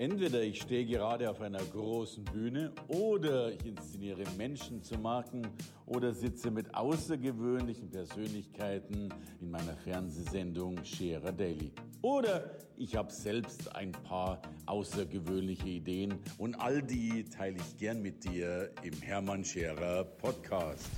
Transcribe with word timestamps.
Entweder 0.00 0.40
ich 0.40 0.62
stehe 0.62 0.86
gerade 0.86 1.28
auf 1.28 1.42
einer 1.42 1.62
großen 1.62 2.24
Bühne 2.24 2.72
oder 2.88 3.52
ich 3.52 3.66
inszeniere 3.66 4.24
Menschen 4.38 4.82
zu 4.82 4.96
Marken 4.96 5.46
oder 5.84 6.14
sitze 6.14 6.50
mit 6.50 6.74
außergewöhnlichen 6.74 7.90
Persönlichkeiten 7.90 9.12
in 9.42 9.50
meiner 9.50 9.76
Fernsehsendung 9.76 10.82
Scherer 10.86 11.32
Daily. 11.32 11.70
Oder 12.00 12.50
ich 12.78 12.96
habe 12.96 13.12
selbst 13.12 13.76
ein 13.76 13.92
paar 13.92 14.40
außergewöhnliche 14.64 15.68
Ideen 15.68 16.18
und 16.38 16.54
all 16.54 16.82
die 16.82 17.24
teile 17.24 17.58
ich 17.58 17.76
gern 17.76 18.00
mit 18.00 18.24
dir 18.24 18.72
im 18.82 19.02
Hermann 19.02 19.44
Scherer 19.44 20.04
Podcast. 20.04 20.88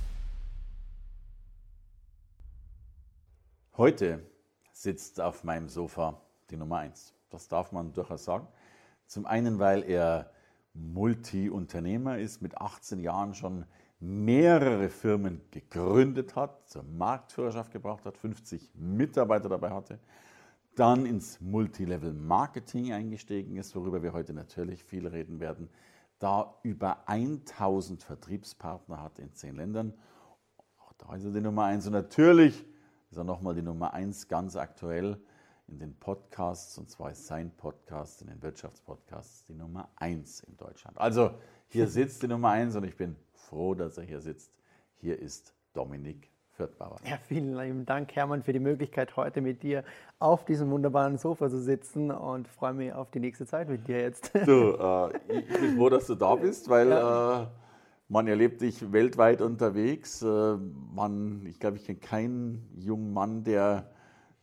Heute 3.75 4.25
sitzt 4.71 5.19
auf 5.19 5.43
meinem 5.43 5.67
Sofa 5.67 6.21
die 6.49 6.55
Nummer 6.55 6.77
1. 6.77 7.13
Das 7.29 7.49
darf 7.49 7.73
man 7.73 7.91
durchaus 7.91 8.23
sagen. 8.23 8.47
Zum 9.07 9.25
einen, 9.25 9.59
weil 9.59 9.83
er 9.83 10.31
Multi-Unternehmer 10.73 12.17
ist, 12.17 12.41
mit 12.41 12.57
18 12.57 12.99
Jahren 12.99 13.33
schon 13.35 13.65
mehrere 13.99 14.89
Firmen 14.89 15.41
gegründet 15.51 16.35
hat, 16.35 16.67
zur 16.67 16.83
Marktführerschaft 16.83 17.71
gebracht 17.71 18.05
hat, 18.05 18.17
50 18.17 18.71
Mitarbeiter 18.75 19.49
dabei 19.49 19.71
hatte, 19.71 19.99
dann 20.75 21.05
ins 21.05 21.39
Multilevel-Marketing 21.39 22.91
eingestiegen 22.91 23.55
ist, 23.57 23.75
worüber 23.75 24.01
wir 24.01 24.13
heute 24.13 24.33
natürlich 24.33 24.83
viel 24.83 25.07
reden 25.07 25.39
werden, 25.39 25.69
da 26.19 26.55
über 26.63 27.07
1000 27.07 28.01
Vertriebspartner 28.03 29.01
hat 29.01 29.19
in 29.19 29.33
zehn 29.33 29.55
Ländern. 29.55 29.93
Auch 30.79 30.93
da 30.93 31.15
ist 31.15 31.25
er 31.25 31.31
die 31.31 31.41
Nummer 31.41 31.65
1 31.65 31.85
und 31.87 31.93
natürlich 31.93 32.65
ist 33.11 33.17
er 33.17 33.23
nochmal 33.23 33.53
die 33.53 33.61
Nummer 33.61 33.93
1 33.93 34.27
ganz 34.27 34.55
aktuell 34.55 35.19
in 35.67 35.79
den 35.79 35.95
Podcasts, 35.95 36.77
und 36.77 36.89
zwar 36.89 37.11
ist 37.11 37.27
sein 37.27 37.51
Podcast, 37.55 38.21
in 38.21 38.27
den 38.27 38.41
Wirtschaftspodcasts, 38.41 39.45
die 39.45 39.53
Nummer 39.53 39.89
1 39.95 40.41
in 40.41 40.57
Deutschland. 40.57 40.97
Also 40.97 41.31
hier 41.67 41.87
sitzt 41.89 42.23
die 42.23 42.27
Nummer 42.27 42.49
1 42.49 42.75
und 42.75 42.83
ich 42.83 42.95
bin 42.95 43.15
froh, 43.33 43.73
dass 43.73 43.97
er 43.97 44.03
hier 44.03 44.19
sitzt. 44.19 44.51
Hier 44.99 45.19
ist 45.19 45.53
Dominik 45.73 46.29
Fürthbauer. 46.51 46.97
Ja, 47.05 47.17
vielen 47.17 47.57
lieben 47.57 47.85
Dank, 47.85 48.15
Hermann, 48.15 48.43
für 48.43 48.53
die 48.53 48.59
Möglichkeit, 48.59 49.15
heute 49.15 49.41
mit 49.41 49.63
dir 49.63 49.83
auf 50.19 50.45
diesem 50.45 50.69
wunderbaren 50.69 51.17
Sofa 51.17 51.49
zu 51.49 51.59
sitzen 51.59 52.11
und 52.11 52.47
freue 52.47 52.73
mich 52.73 52.93
auf 52.93 53.09
die 53.09 53.19
nächste 53.19 53.45
Zeit 53.47 53.69
mit 53.69 53.87
dir 53.87 53.99
jetzt. 53.99 54.31
Du, 54.45 54.75
äh, 54.77 55.39
ich 55.39 55.47
bin 55.47 55.77
froh, 55.77 55.89
dass 55.89 56.07
du 56.07 56.15
da 56.15 56.35
bist, 56.35 56.69
weil 56.69 56.89
ja. 56.89 57.43
äh, 57.43 57.47
man 58.07 58.27
erlebt 58.27 58.61
dich 58.61 58.91
weltweit 58.91 59.41
unterwegs. 59.41 60.21
Äh, 60.21 60.57
man, 60.93 61.45
ich 61.47 61.59
glaube, 61.59 61.77
ich 61.77 61.85
kenne 61.85 61.99
keinen 61.99 62.69
jungen 62.75 63.13
Mann, 63.13 63.43
der 63.43 63.89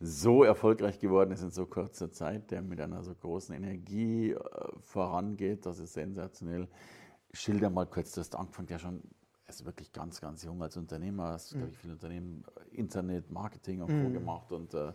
so 0.01 0.43
erfolgreich 0.43 0.99
geworden 0.99 1.31
ist 1.31 1.43
in 1.43 1.51
so 1.51 1.65
kurzer 1.65 2.11
Zeit, 2.11 2.51
der 2.51 2.61
mit 2.61 2.81
einer 2.81 3.03
so 3.03 3.13
großen 3.13 3.55
Energie 3.55 4.31
äh, 4.31 4.39
vorangeht. 4.81 5.65
Das 5.65 5.79
ist 5.79 5.93
sensationell. 5.93 6.67
Schilder 7.33 7.69
mal 7.69 7.85
kurz, 7.85 8.11
du 8.11 8.19
hast 8.19 8.35
angefangen 8.35 8.67
ja 8.69 8.79
schon, 8.79 9.01
also 9.45 9.65
wirklich 9.65 9.93
ganz, 9.93 10.19
ganz 10.19 10.43
jung 10.43 10.61
als 10.61 10.75
Unternehmer, 10.75 11.29
hast, 11.29 11.53
mhm. 11.53 11.59
glaube 11.59 11.71
ich, 11.73 11.77
viele 11.77 11.93
Unternehmen, 11.93 12.43
äh, 12.55 12.75
Internet, 12.75 13.31
Marketing 13.31 13.81
und 13.81 13.91
mhm. 13.91 14.03
so 14.03 14.09
gemacht. 14.09 14.51
Und 14.51 14.73
äh, 14.73 14.91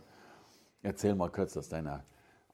erzähl 0.83 1.15
mal 1.15 1.31
kurz 1.31 1.55
aus 1.55 1.69
deiner 1.69 2.03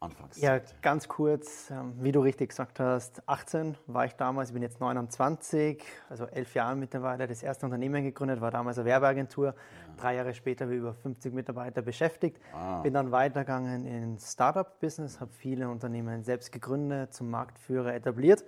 Anfangszeit? 0.04 0.44
Ja, 0.44 0.74
ganz 0.82 1.08
kurz, 1.08 1.72
ähm, 1.72 1.94
wie 2.00 2.12
du 2.12 2.22
richtig 2.22 2.50
gesagt 2.50 2.80
hast, 2.80 3.28
18 3.28 3.76
war 3.88 4.06
ich 4.06 4.14
damals, 4.14 4.50
ich 4.50 4.54
bin 4.54 4.62
jetzt 4.62 4.80
29, 4.80 5.84
also 6.10 6.26
elf 6.26 6.54
Jahre 6.54 6.76
mittlerweile, 6.76 7.28
das 7.28 7.42
erste 7.42 7.66
Unternehmen 7.66 8.04
gegründet, 8.04 8.42
war 8.42 8.52
damals 8.52 8.78
eine 8.78 8.86
Werbeagentur. 8.86 9.48
Ja. 9.48 9.54
Drei 9.98 10.16
Jahre 10.16 10.34
später 10.34 10.66
habe 10.66 10.76
ich 10.76 10.80
über 10.80 10.94
50 10.94 11.34
Mitarbeiter 11.34 11.82
beschäftigt. 11.82 12.40
Ah. 12.54 12.82
Bin 12.82 12.94
dann 12.94 13.12
weitergegangen 13.12 13.86
ins 13.86 14.34
Startup-Business, 14.34 15.20
habe 15.20 15.32
viele 15.32 15.70
Unternehmen 15.70 16.24
selbst 16.24 16.52
gegründet, 16.52 17.14
zum 17.14 17.30
Marktführer 17.30 17.94
etabliert 17.94 18.44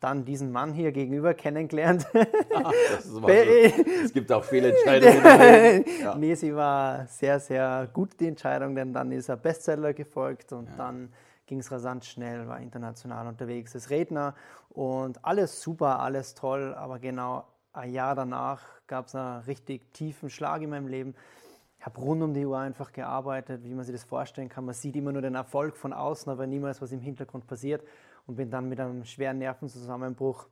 dann 0.00 0.24
diesen 0.24 0.50
Mann 0.50 0.72
hier 0.72 0.92
gegenüber 0.92 1.34
kennengelernt. 1.34 2.06
Ach, 2.54 2.72
es 4.04 4.12
gibt 4.12 4.32
auch 4.32 4.42
viele 4.42 4.70
Entscheidungen. 4.70 5.84
ja. 6.02 6.14
Nee, 6.16 6.34
sie 6.34 6.54
war 6.54 7.06
sehr, 7.06 7.38
sehr 7.38 7.88
gut, 7.92 8.18
die 8.18 8.28
Entscheidung, 8.28 8.74
denn 8.74 8.92
dann 8.92 9.12
ist 9.12 9.28
er 9.28 9.36
Bestseller 9.36 9.92
gefolgt 9.92 10.52
und 10.52 10.68
ja. 10.70 10.76
dann 10.76 11.12
ging 11.46 11.60
es 11.60 11.70
rasant 11.70 12.04
schnell, 12.04 12.48
war 12.48 12.60
international 12.60 13.26
unterwegs 13.26 13.74
als 13.74 13.90
Redner 13.90 14.34
und 14.70 15.22
alles 15.24 15.60
super, 15.60 16.00
alles 16.00 16.34
toll, 16.34 16.74
aber 16.74 16.98
genau 16.98 17.44
ein 17.72 17.92
Jahr 17.92 18.14
danach 18.14 18.62
gab 18.86 19.06
es 19.06 19.14
einen 19.14 19.42
richtig 19.42 19.92
tiefen 19.92 20.30
Schlag 20.30 20.62
in 20.62 20.70
meinem 20.70 20.88
Leben. 20.88 21.14
Ich 21.80 21.86
habe 21.86 21.98
rund 21.98 22.22
um 22.22 22.34
die 22.34 22.44
Uhr 22.44 22.58
einfach 22.58 22.92
gearbeitet, 22.92 23.64
wie 23.64 23.72
man 23.72 23.86
sich 23.86 23.94
das 23.94 24.04
vorstellen 24.04 24.50
kann. 24.50 24.66
Man 24.66 24.74
sieht 24.74 24.94
immer 24.96 25.12
nur 25.12 25.22
den 25.22 25.34
Erfolg 25.34 25.78
von 25.78 25.94
außen, 25.94 26.30
aber 26.30 26.46
niemals, 26.46 26.82
was 26.82 26.92
im 26.92 27.00
Hintergrund 27.00 27.46
passiert 27.46 27.82
und 28.26 28.36
bin 28.36 28.50
dann 28.50 28.68
mit 28.68 28.78
einem 28.78 29.02
schweren 29.06 29.38
Nervenzusammenbruch 29.38 30.46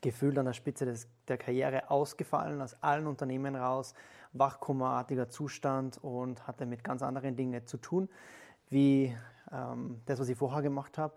gefühlt 0.00 0.36
an 0.36 0.46
der 0.46 0.54
Spitze 0.54 0.84
des, 0.84 1.06
der 1.28 1.38
Karriere 1.38 1.88
ausgefallen, 1.92 2.60
aus 2.60 2.74
allen 2.82 3.06
Unternehmen 3.06 3.54
raus, 3.54 3.94
wachkummerartiger 4.32 5.28
Zustand 5.28 6.02
und 6.02 6.48
hatte 6.48 6.66
mit 6.66 6.82
ganz 6.82 7.02
anderen 7.02 7.36
Dingen 7.36 7.64
zu 7.64 7.76
tun, 7.76 8.08
wie 8.68 9.14
ähm, 9.52 10.00
das, 10.06 10.18
was 10.18 10.28
ich 10.28 10.36
vorher 10.36 10.62
gemacht 10.62 10.98
habe. 10.98 11.14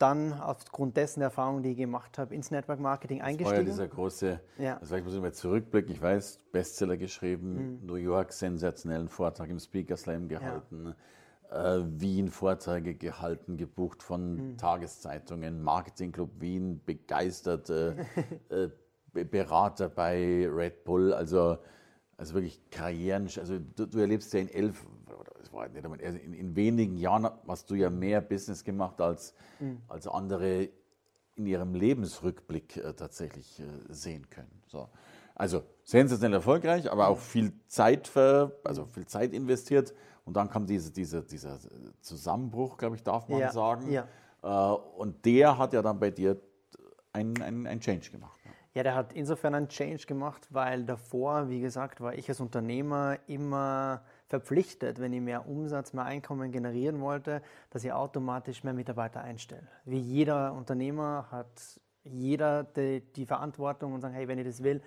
Dann 0.00 0.32
aufgrund 0.32 0.96
dessen 0.96 1.20
Erfahrungen, 1.20 1.62
die 1.62 1.72
ich 1.72 1.76
gemacht 1.76 2.18
habe, 2.18 2.34
ins 2.34 2.50
Network 2.50 2.80
Marketing 2.80 3.20
eingestiegen. 3.20 3.44
Das 3.44 3.52
war 3.52 3.58
ja 3.58 3.70
dieser 3.70 3.88
große, 3.88 4.40
ja. 4.58 4.78
also 4.78 4.96
ich 4.96 5.04
muss 5.04 5.14
immer 5.14 5.32
zurückblicken, 5.32 5.92
ich 5.92 6.02
weiß, 6.02 6.38
Bestseller 6.50 6.96
geschrieben, 6.96 7.78
mhm. 7.80 7.86
New 7.86 7.94
York, 7.94 8.32
sensationellen 8.32 9.08
Vortrag 9.08 9.48
im 9.50 9.58
Speaker 9.58 9.96
Slam 9.96 10.28
gehalten. 10.28 10.86
Ja 10.86 10.94
äh, 11.50 11.80
Wien 11.84 12.28
Vorträge 12.28 12.94
gehalten, 12.94 13.56
gebucht 13.56 14.02
von 14.02 14.52
mhm. 14.52 14.56
Tageszeitungen, 14.56 15.62
Marketingclub 15.62 16.40
Wien, 16.40 16.80
begeisterte 16.84 17.96
äh, 18.48 18.68
Berater 19.24 19.88
bei 19.88 20.48
Red 20.48 20.84
Bull, 20.84 21.12
also, 21.12 21.58
also 22.16 22.34
wirklich 22.34 22.70
Karrieren. 22.70 23.24
Also 23.24 23.58
du, 23.58 23.86
du 23.86 23.98
erlebst 23.98 24.32
ja 24.32 24.40
in 24.40 24.48
elf, 24.48 24.86
in, 26.00 26.32
in, 26.34 26.56
wenigen 26.56 26.96
Jahren 26.96 27.28
hast 27.46 27.70
du 27.70 27.74
ja 27.74 27.90
mehr 27.90 28.20
Business 28.20 28.64
gemacht 28.64 29.00
als, 29.00 29.34
mhm. 29.58 29.80
als 29.88 30.06
andere 30.06 30.68
in 31.36 31.46
ihrem 31.46 31.74
Lebensrückblick 31.74 32.76
äh, 32.76 32.92
tatsächlich 32.94 33.60
äh, 33.60 33.64
sehen 33.88 34.28
können. 34.28 34.62
So. 34.66 34.88
Also 35.34 35.62
sensationell 35.84 36.34
erfolgreich, 36.34 36.90
aber 36.90 37.08
auch 37.08 37.18
viel 37.18 37.52
Zeit, 37.66 38.06
für, 38.08 38.60
also 38.64 38.86
viel 38.86 39.06
Zeit 39.06 39.32
investiert. 39.32 39.94
Und 40.24 40.34
dann 40.36 40.50
kam 40.50 40.66
diese, 40.66 40.92
diese, 40.92 41.22
dieser 41.22 41.58
Zusammenbruch, 42.00 42.76
glaube 42.76 42.96
ich, 42.96 43.02
darf 43.02 43.28
man 43.28 43.40
ja, 43.40 43.52
sagen. 43.52 43.90
Ja. 43.90 44.06
Äh, 44.42 44.76
und 44.98 45.24
der 45.24 45.56
hat 45.56 45.72
ja 45.72 45.82
dann 45.82 45.98
bei 45.98 46.10
dir 46.10 46.40
einen 47.12 47.66
ein 47.66 47.80
Change 47.80 48.10
gemacht. 48.10 48.40
Ja, 48.72 48.84
der 48.84 48.94
hat 48.94 49.12
insofern 49.14 49.54
einen 49.54 49.68
Change 49.68 50.06
gemacht, 50.06 50.46
weil 50.50 50.84
davor, 50.84 51.48
wie 51.48 51.60
gesagt, 51.60 52.00
war 52.00 52.14
ich 52.14 52.28
als 52.28 52.40
Unternehmer 52.40 53.18
immer 53.26 54.02
verpflichtet, 54.30 55.00
wenn 55.00 55.12
ich 55.12 55.20
mehr 55.20 55.48
Umsatz, 55.48 55.92
mehr 55.92 56.04
Einkommen 56.04 56.52
generieren 56.52 57.00
wollte, 57.00 57.42
dass 57.70 57.82
ich 57.84 57.92
automatisch 57.92 58.62
mehr 58.62 58.72
Mitarbeiter 58.72 59.20
einstelle. 59.20 59.66
Wie 59.84 59.98
jeder 59.98 60.54
Unternehmer 60.54 61.26
hat 61.32 61.80
jeder 62.04 62.62
die, 62.62 63.00
die 63.16 63.26
Verantwortung 63.26 63.92
und 63.92 64.00
sagt, 64.00 64.14
hey, 64.14 64.28
wenn 64.28 64.38
ich 64.38 64.46
das 64.46 64.62
will, 64.62 64.80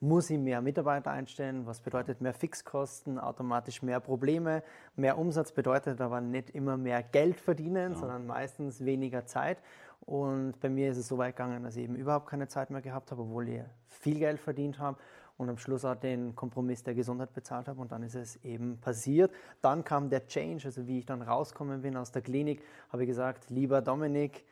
muss 0.00 0.30
ich 0.30 0.38
mehr 0.38 0.62
Mitarbeiter 0.62 1.10
einstellen, 1.10 1.66
was 1.66 1.80
bedeutet 1.80 2.20
mehr 2.20 2.32
Fixkosten, 2.32 3.18
automatisch 3.18 3.82
mehr 3.82 4.00
Probleme. 4.00 4.62
Mehr 4.96 5.18
Umsatz 5.18 5.52
bedeutet 5.52 6.00
aber 6.00 6.20
nicht 6.20 6.50
immer 6.50 6.76
mehr 6.76 7.02
Geld 7.02 7.40
verdienen, 7.40 7.92
ja. 7.92 7.98
sondern 7.98 8.26
meistens 8.26 8.84
weniger 8.84 9.26
Zeit. 9.26 9.58
Und 10.00 10.58
bei 10.60 10.70
mir 10.70 10.90
ist 10.90 10.96
es 10.96 11.08
so 11.08 11.18
weit 11.18 11.36
gegangen, 11.36 11.62
dass 11.62 11.76
ich 11.76 11.84
eben 11.84 11.96
überhaupt 11.96 12.28
keine 12.28 12.48
Zeit 12.48 12.70
mehr 12.70 12.80
gehabt 12.80 13.10
habe, 13.10 13.22
obwohl 13.22 13.48
ich 13.48 13.60
viel 13.88 14.18
Geld 14.18 14.40
verdient 14.40 14.78
habe 14.78 14.98
und 15.38 15.48
am 15.48 15.56
Schluss 15.56 15.84
auch 15.84 15.94
den 15.94 16.36
Kompromiss 16.36 16.82
der 16.82 16.94
Gesundheit 16.94 17.32
bezahlt 17.32 17.68
habe 17.68 17.80
und 17.80 17.90
dann 17.92 18.02
ist 18.02 18.14
es 18.14 18.36
eben 18.44 18.78
passiert. 18.78 19.32
Dann 19.62 19.84
kam 19.84 20.10
der 20.10 20.26
Change, 20.26 20.66
also 20.66 20.86
wie 20.86 20.98
ich 20.98 21.06
dann 21.06 21.22
rausgekommen 21.22 21.80
bin 21.80 21.96
aus 21.96 22.12
der 22.12 22.22
Klinik, 22.22 22.62
habe 22.90 23.04
ich 23.04 23.08
gesagt, 23.08 23.48
lieber 23.48 23.80
Dominik, 23.80 24.44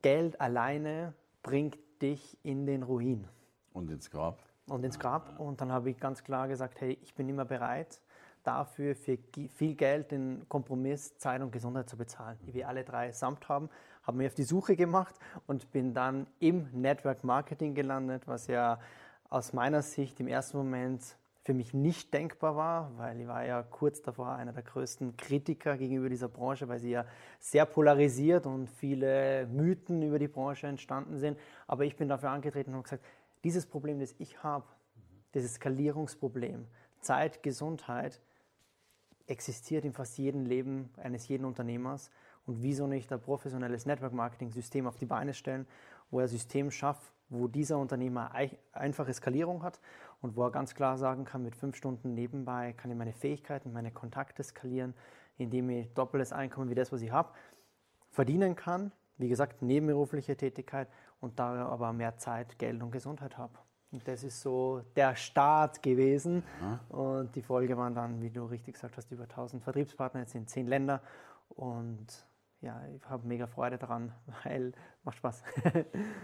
Geld 0.00 0.40
alleine 0.40 1.12
bringt 1.42 1.76
dich 2.00 2.38
in 2.42 2.66
den 2.66 2.82
Ruin. 2.82 3.28
Und 3.72 3.90
ins 3.90 4.10
Grab 4.10 4.38
und 4.66 4.84
ins 4.84 4.98
Grab. 4.98 5.38
Und 5.38 5.60
dann 5.60 5.72
habe 5.72 5.90
ich 5.90 5.98
ganz 5.98 6.22
klar 6.22 6.48
gesagt, 6.48 6.80
hey, 6.80 6.98
ich 7.02 7.14
bin 7.14 7.28
immer 7.28 7.44
bereit, 7.44 8.00
dafür 8.42 8.94
für 8.94 9.18
viel 9.54 9.74
Geld 9.74 10.10
den 10.10 10.48
Kompromiss 10.48 11.16
Zeit 11.18 11.42
und 11.42 11.52
Gesundheit 11.52 11.88
zu 11.88 11.96
bezahlen, 11.96 12.38
die 12.46 12.54
wir 12.54 12.68
alle 12.68 12.84
drei 12.84 13.12
samt 13.12 13.48
haben. 13.48 13.68
Habe 14.02 14.18
mich 14.18 14.28
auf 14.28 14.34
die 14.34 14.42
Suche 14.42 14.74
gemacht 14.74 15.14
und 15.46 15.70
bin 15.70 15.94
dann 15.94 16.26
im 16.40 16.68
Network 16.72 17.22
Marketing 17.22 17.74
gelandet, 17.74 18.26
was 18.26 18.48
ja 18.48 18.80
aus 19.32 19.54
meiner 19.54 19.80
Sicht 19.80 20.20
im 20.20 20.28
ersten 20.28 20.58
Moment 20.58 21.16
für 21.42 21.54
mich 21.54 21.72
nicht 21.72 22.12
denkbar 22.12 22.54
war, 22.54 22.98
weil 22.98 23.18
ich 23.18 23.26
war 23.26 23.44
ja 23.44 23.62
kurz 23.62 24.02
davor 24.02 24.34
einer 24.34 24.52
der 24.52 24.62
größten 24.62 25.16
Kritiker 25.16 25.78
gegenüber 25.78 26.10
dieser 26.10 26.28
Branche, 26.28 26.68
weil 26.68 26.78
sie 26.78 26.90
ja 26.90 27.06
sehr 27.40 27.64
polarisiert 27.64 28.44
und 28.46 28.68
viele 28.68 29.46
Mythen 29.46 30.02
über 30.02 30.18
die 30.18 30.28
Branche 30.28 30.66
entstanden 30.66 31.18
sind. 31.18 31.38
Aber 31.66 31.84
ich 31.84 31.96
bin 31.96 32.08
dafür 32.08 32.30
angetreten 32.30 32.70
und 32.70 32.76
habe 32.76 32.82
gesagt, 32.84 33.04
dieses 33.42 33.66
Problem, 33.66 33.98
das 33.98 34.14
ich 34.18 34.42
habe, 34.42 34.66
dieses 35.34 35.54
Skalierungsproblem, 35.54 36.66
Zeit, 37.00 37.42
Gesundheit, 37.42 38.20
existiert 39.26 39.86
in 39.86 39.94
fast 39.94 40.18
jedem 40.18 40.44
Leben 40.44 40.90
eines 40.98 41.26
jeden 41.26 41.46
Unternehmers. 41.46 42.10
Und 42.44 42.62
wieso 42.62 42.86
nicht 42.86 43.10
ein 43.10 43.20
professionelles 43.20 43.86
Network-Marketing-System 43.86 44.86
auf 44.86 44.98
die 44.98 45.06
Beine 45.06 45.32
stellen, 45.32 45.66
wo 46.10 46.20
er 46.20 46.28
System 46.28 46.70
schafft, 46.70 47.12
wo 47.32 47.48
dieser 47.48 47.78
Unternehmer 47.78 48.30
einfache 48.72 49.12
Skalierung 49.12 49.62
hat 49.62 49.80
und 50.20 50.36
wo 50.36 50.44
er 50.44 50.50
ganz 50.50 50.74
klar 50.74 50.98
sagen 50.98 51.24
kann, 51.24 51.42
mit 51.42 51.56
fünf 51.56 51.76
Stunden 51.76 52.14
nebenbei 52.14 52.74
kann 52.74 52.90
ich 52.90 52.96
meine 52.96 53.12
Fähigkeiten, 53.12 53.72
meine 53.72 53.90
Kontakte 53.90 54.42
skalieren, 54.42 54.94
indem 55.38 55.70
ich 55.70 55.92
doppeltes 55.94 56.32
Einkommen 56.32 56.70
wie 56.70 56.74
das, 56.74 56.92
was 56.92 57.02
ich 57.02 57.10
habe, 57.10 57.30
verdienen 58.10 58.54
kann. 58.54 58.92
Wie 59.16 59.28
gesagt, 59.28 59.62
nebenberufliche 59.62 60.36
Tätigkeit 60.36 60.88
und 61.20 61.38
da 61.38 61.66
aber 61.66 61.92
mehr 61.92 62.16
Zeit, 62.18 62.58
Geld 62.58 62.82
und 62.82 62.90
Gesundheit 62.90 63.38
habe. 63.38 63.58
Und 63.92 64.06
das 64.08 64.24
ist 64.24 64.40
so 64.40 64.82
der 64.96 65.14
Start 65.16 65.82
gewesen. 65.82 66.42
Mhm. 66.60 66.96
Und 66.96 67.36
die 67.36 67.42
Folge 67.42 67.76
waren 67.76 67.94
dann, 67.94 68.22
wie 68.22 68.30
du 68.30 68.44
richtig 68.46 68.74
gesagt 68.74 68.96
hast, 68.96 69.10
über 69.12 69.24
1000 69.24 69.62
Vertriebspartner 69.62 70.20
jetzt 70.20 70.34
in 70.34 70.46
zehn 70.46 70.66
Länder. 70.66 71.02
Und 71.50 72.06
ja, 72.62 72.80
ich 72.94 73.04
habe 73.08 73.26
mega 73.26 73.46
Freude 73.46 73.76
daran, 73.76 74.12
weil 74.44 74.72
macht 75.04 75.18
Spaß. 75.18 75.42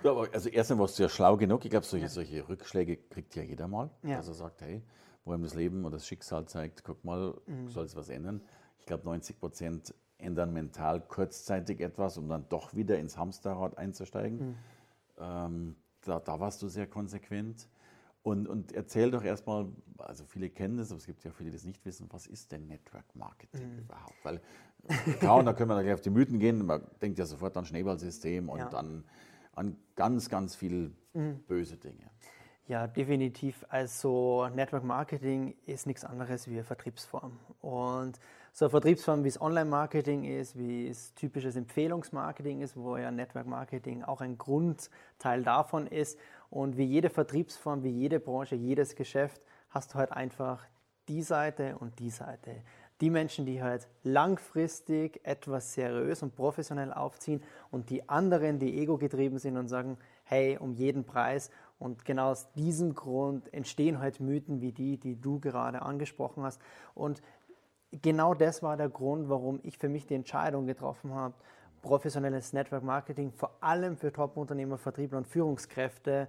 ja, 0.02 0.10
aber 0.10 0.28
also 0.32 0.48
erstmal 0.48 0.80
warst 0.80 0.98
du 0.98 1.02
ja 1.02 1.08
schlau 1.08 1.36
genug. 1.36 1.64
Ich 1.64 1.70
glaube, 1.70 1.84
solche, 1.84 2.06
ja. 2.06 2.10
solche 2.10 2.48
Rückschläge 2.48 2.96
kriegt 2.96 3.34
ja 3.34 3.42
jeder 3.42 3.68
mal. 3.68 3.90
Ja. 4.02 4.16
Dass 4.16 4.28
er 4.28 4.34
sagt, 4.34 4.62
hey, 4.62 4.82
wo 5.24 5.34
ihm 5.34 5.42
das 5.42 5.54
Leben 5.54 5.84
oder 5.84 5.96
das 5.96 6.06
Schicksal 6.06 6.46
zeigt, 6.46 6.84
guck 6.84 7.04
mal, 7.04 7.34
mhm. 7.46 7.68
soll 7.68 7.84
es 7.84 7.96
was 7.96 8.08
ändern. 8.08 8.40
Ich 8.78 8.86
glaube, 8.86 9.04
90 9.04 9.38
Prozent 9.38 9.94
ändern 10.16 10.52
mental 10.52 11.00
kurzzeitig 11.00 11.80
etwas, 11.80 12.18
um 12.18 12.28
dann 12.28 12.48
doch 12.48 12.74
wieder 12.74 12.98
ins 12.98 13.16
Hamsterrad 13.18 13.76
einzusteigen. 13.76 14.38
Mhm. 14.38 14.56
Ähm, 15.18 15.76
da, 16.02 16.20
da 16.20 16.40
warst 16.40 16.62
du 16.62 16.68
sehr 16.68 16.86
konsequent. 16.86 17.68
Und, 18.22 18.48
und 18.48 18.72
erzähl 18.72 19.10
doch 19.10 19.22
erstmal, 19.22 19.68
also 19.98 20.24
viele 20.24 20.50
kennen 20.50 20.76
das, 20.76 20.90
aber 20.90 20.98
es 20.98 21.06
gibt 21.06 21.24
ja 21.24 21.30
viele, 21.30 21.50
die 21.50 21.56
das 21.56 21.64
nicht 21.64 21.84
wissen, 21.84 22.08
was 22.10 22.26
ist 22.26 22.52
denn 22.52 22.66
Network 22.66 23.14
Marketing 23.14 23.72
mhm. 23.72 23.78
überhaupt? 23.78 24.24
Weil 24.24 24.40
klar, 25.18 25.42
da 25.42 25.52
können 25.52 25.70
wir 25.70 25.82
gleich 25.82 25.94
auf 25.94 26.00
die 26.00 26.10
Mythen 26.10 26.38
gehen, 26.38 26.64
man 26.64 26.82
denkt 27.02 27.18
ja 27.18 27.26
sofort 27.26 27.56
an 27.56 27.64
Schneeballsystem 27.64 28.48
und 28.48 28.58
ja. 28.58 28.68
an, 28.68 29.04
an 29.54 29.76
ganz, 29.96 30.28
ganz 30.28 30.54
viele 30.54 30.92
mhm. 31.12 31.40
böse 31.46 31.76
Dinge. 31.76 32.10
Ja, 32.68 32.86
definitiv. 32.86 33.64
Also 33.70 34.46
Network 34.54 34.84
Marketing 34.84 35.54
ist 35.64 35.86
nichts 35.86 36.04
anderes 36.04 36.48
wie 36.48 36.52
eine 36.52 36.64
Vertriebsform. 36.64 37.38
Und 37.62 38.20
so 38.52 38.66
eine 38.66 38.70
Vertriebsform, 38.70 39.24
wie 39.24 39.28
es 39.28 39.40
Online-Marketing 39.40 40.24
ist, 40.24 40.58
wie 40.58 40.86
es 40.86 41.14
typisches 41.14 41.56
Empfehlungsmarketing 41.56 42.60
ist, 42.60 42.76
wo 42.76 42.98
ja 42.98 43.10
Network 43.10 43.46
Marketing 43.46 44.02
auch 44.02 44.20
ein 44.20 44.36
Grundteil 44.36 45.42
davon 45.44 45.86
ist. 45.86 46.18
Und 46.50 46.76
wie 46.76 46.84
jede 46.84 47.08
Vertriebsform, 47.08 47.84
wie 47.84 47.90
jede 47.90 48.20
Branche, 48.20 48.54
jedes 48.54 48.94
Geschäft, 48.96 49.40
hast 49.70 49.94
du 49.94 49.98
halt 49.98 50.12
einfach 50.12 50.66
die 51.08 51.22
Seite 51.22 51.78
und 51.78 51.98
die 51.98 52.10
Seite. 52.10 52.62
Die 53.00 53.10
Menschen, 53.10 53.46
die 53.46 53.62
halt 53.62 53.88
langfristig 54.02 55.20
etwas 55.22 55.74
seriös 55.74 56.22
und 56.22 56.34
professionell 56.34 56.92
aufziehen 56.92 57.42
und 57.70 57.90
die 57.90 58.08
anderen, 58.08 58.58
die 58.58 58.78
ego-getrieben 58.78 59.38
sind 59.38 59.56
und 59.56 59.68
sagen, 59.68 59.98
hey, 60.24 60.58
um 60.58 60.72
jeden 60.74 61.04
Preis. 61.04 61.50
Und 61.78 62.04
genau 62.04 62.30
aus 62.30 62.52
diesem 62.54 62.94
Grund 62.94 63.52
entstehen 63.54 64.00
halt 64.00 64.20
Mythen 64.20 64.60
wie 64.60 64.72
die, 64.72 64.96
die 64.96 65.20
du 65.20 65.38
gerade 65.38 65.82
angesprochen 65.82 66.42
hast. 66.42 66.60
Und 66.94 67.22
genau 68.02 68.34
das 68.34 68.62
war 68.62 68.76
der 68.76 68.88
Grund, 68.88 69.28
warum 69.28 69.60
ich 69.62 69.78
für 69.78 69.88
mich 69.88 70.06
die 70.06 70.14
Entscheidung 70.14 70.66
getroffen 70.66 71.14
habe, 71.14 71.34
professionelles 71.82 72.52
Network 72.52 72.82
Marketing 72.82 73.32
vor 73.32 73.56
allem 73.60 73.96
für 73.96 74.12
Top-Unternehmer, 74.12 74.78
Vertriebler 74.78 75.18
und 75.18 75.26
Führungskräfte 75.26 76.28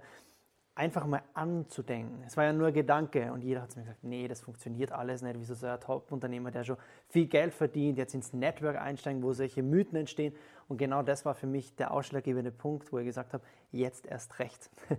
einfach 0.80 1.04
mal 1.04 1.22
anzudenken. 1.34 2.22
Es 2.26 2.38
war 2.38 2.44
ja 2.44 2.54
nur 2.54 2.72
Gedanke 2.72 3.30
und 3.34 3.44
jeder 3.44 3.60
hat 3.60 3.76
mir 3.76 3.82
gesagt, 3.82 4.02
nee, 4.02 4.26
das 4.26 4.40
funktioniert 4.40 4.92
alles 4.92 5.20
nicht. 5.20 5.38
Wieso 5.38 5.52
so 5.52 5.66
ein 5.66 5.78
Top-Unternehmer, 5.78 6.50
der 6.50 6.64
schon 6.64 6.78
viel 7.06 7.26
Geld 7.26 7.52
verdient, 7.52 7.98
jetzt 7.98 8.14
ins 8.14 8.32
Network 8.32 8.80
einsteigen, 8.80 9.22
wo 9.22 9.34
solche 9.34 9.62
Mythen 9.62 9.96
entstehen. 9.96 10.34
Und 10.68 10.78
genau 10.78 11.02
das 11.02 11.26
war 11.26 11.34
für 11.34 11.46
mich 11.46 11.76
der 11.76 11.90
ausschlaggebende 11.90 12.50
Punkt, 12.50 12.90
wo 12.94 12.98
ich 12.98 13.04
gesagt 13.04 13.34
habe, 13.34 13.44
jetzt 13.72 14.06
erst 14.06 14.38
recht. 14.38 14.70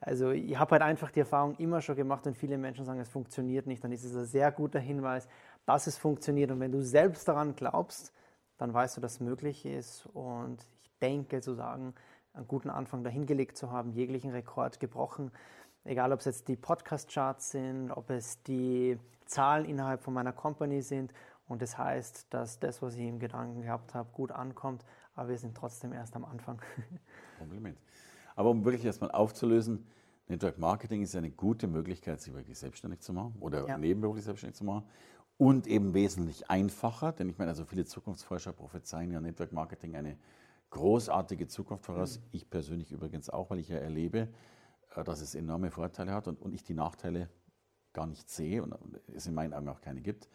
Also 0.00 0.30
ich 0.30 0.58
habe 0.58 0.72
halt 0.72 0.82
einfach 0.82 1.10
die 1.10 1.20
Erfahrung 1.20 1.54
immer 1.58 1.80
schon 1.80 1.94
gemacht 1.94 2.26
und 2.26 2.36
viele 2.36 2.58
Menschen 2.58 2.84
sagen, 2.84 3.00
es 3.00 3.08
funktioniert 3.08 3.66
nicht. 3.66 3.84
Dann 3.84 3.92
ist 3.92 4.04
es 4.04 4.16
ein 4.16 4.24
sehr 4.24 4.50
guter 4.50 4.78
Hinweis, 4.78 5.28
dass 5.66 5.86
es 5.86 5.96
funktioniert. 5.96 6.50
Und 6.50 6.58
wenn 6.58 6.72
du 6.72 6.80
selbst 6.80 7.28
daran 7.28 7.54
glaubst, 7.54 8.12
dann 8.58 8.72
weißt 8.72 8.96
du, 8.96 9.00
dass 9.00 9.14
es 9.14 9.20
möglich 9.20 9.64
ist. 9.66 10.06
Und 10.06 10.66
ich 10.82 10.90
denke 11.00 11.40
zu 11.40 11.54
sagen, 11.54 11.94
einen 12.32 12.48
guten 12.48 12.70
Anfang 12.70 13.04
dahingelegt 13.04 13.56
zu 13.56 13.70
haben, 13.70 13.92
jeglichen 13.92 14.30
Rekord 14.30 14.80
gebrochen. 14.80 15.30
Egal, 15.84 16.12
ob 16.12 16.20
es 16.20 16.26
jetzt 16.26 16.48
die 16.48 16.56
Podcast-Charts 16.56 17.50
sind, 17.50 17.90
ob 17.90 18.10
es 18.10 18.42
die 18.42 18.98
Zahlen 19.24 19.64
innerhalb 19.64 20.02
von 20.02 20.14
meiner 20.14 20.32
Company 20.32 20.82
sind. 20.82 21.12
Und 21.48 21.62
das 21.62 21.78
heißt, 21.78 22.26
dass 22.30 22.60
das, 22.60 22.82
was 22.82 22.94
ich 22.94 23.06
im 23.06 23.18
Gedanken 23.18 23.62
gehabt 23.62 23.94
habe, 23.94 24.10
gut 24.12 24.30
ankommt. 24.30 24.84
Aber 25.14 25.30
wir 25.30 25.38
sind 25.38 25.56
trotzdem 25.56 25.92
erst 25.92 26.14
am 26.16 26.24
Anfang. 26.24 26.60
Kompliment. 27.38 27.78
Aber 28.36 28.50
um 28.50 28.64
wirklich 28.64 28.84
erstmal 28.84 29.10
aufzulösen, 29.10 29.86
Network 30.28 30.58
Marketing 30.58 31.02
ist 31.02 31.16
eine 31.16 31.30
gute 31.30 31.66
Möglichkeit, 31.66 32.20
sich 32.20 32.32
wirklich 32.32 32.58
selbstständig 32.58 33.00
zu 33.00 33.12
machen 33.12 33.34
oder 33.40 33.66
ja. 33.66 33.76
nebenberuflich 33.76 34.24
selbstständig 34.24 34.56
zu 34.56 34.64
machen 34.64 34.84
und 35.40 35.66
eben 35.66 35.94
wesentlich 35.94 36.50
einfacher, 36.50 37.12
denn 37.12 37.28
ich 37.28 37.38
meine, 37.38 37.50
also 37.50 37.64
viele 37.64 37.84
Zukunftsforscher 37.84 38.52
prophezeien 38.52 39.10
ja 39.10 39.20
Network 39.20 39.52
Marketing 39.52 39.96
eine 39.96 40.16
großartige 40.70 41.46
Zukunft 41.48 41.84
voraus. 41.84 42.18
Mhm. 42.18 42.24
Ich 42.32 42.50
persönlich 42.50 42.92
übrigens 42.92 43.28
auch, 43.28 43.50
weil 43.50 43.58
ich 43.58 43.68
ja 43.68 43.78
erlebe, 43.78 44.28
äh, 44.94 45.04
dass 45.04 45.20
es 45.20 45.34
enorme 45.34 45.70
Vorteile 45.70 46.12
hat 46.12 46.28
und, 46.28 46.40
und 46.40 46.54
ich 46.54 46.64
die 46.64 46.74
Nachteile 46.74 47.28
gar 47.92 48.06
nicht 48.06 48.30
sehe 48.30 48.62
und 48.62 48.74
es 49.14 49.26
in 49.26 49.34
meinen 49.34 49.52
Augen 49.52 49.68
auch 49.68 49.80
keine 49.80 50.00
gibt, 50.00 50.28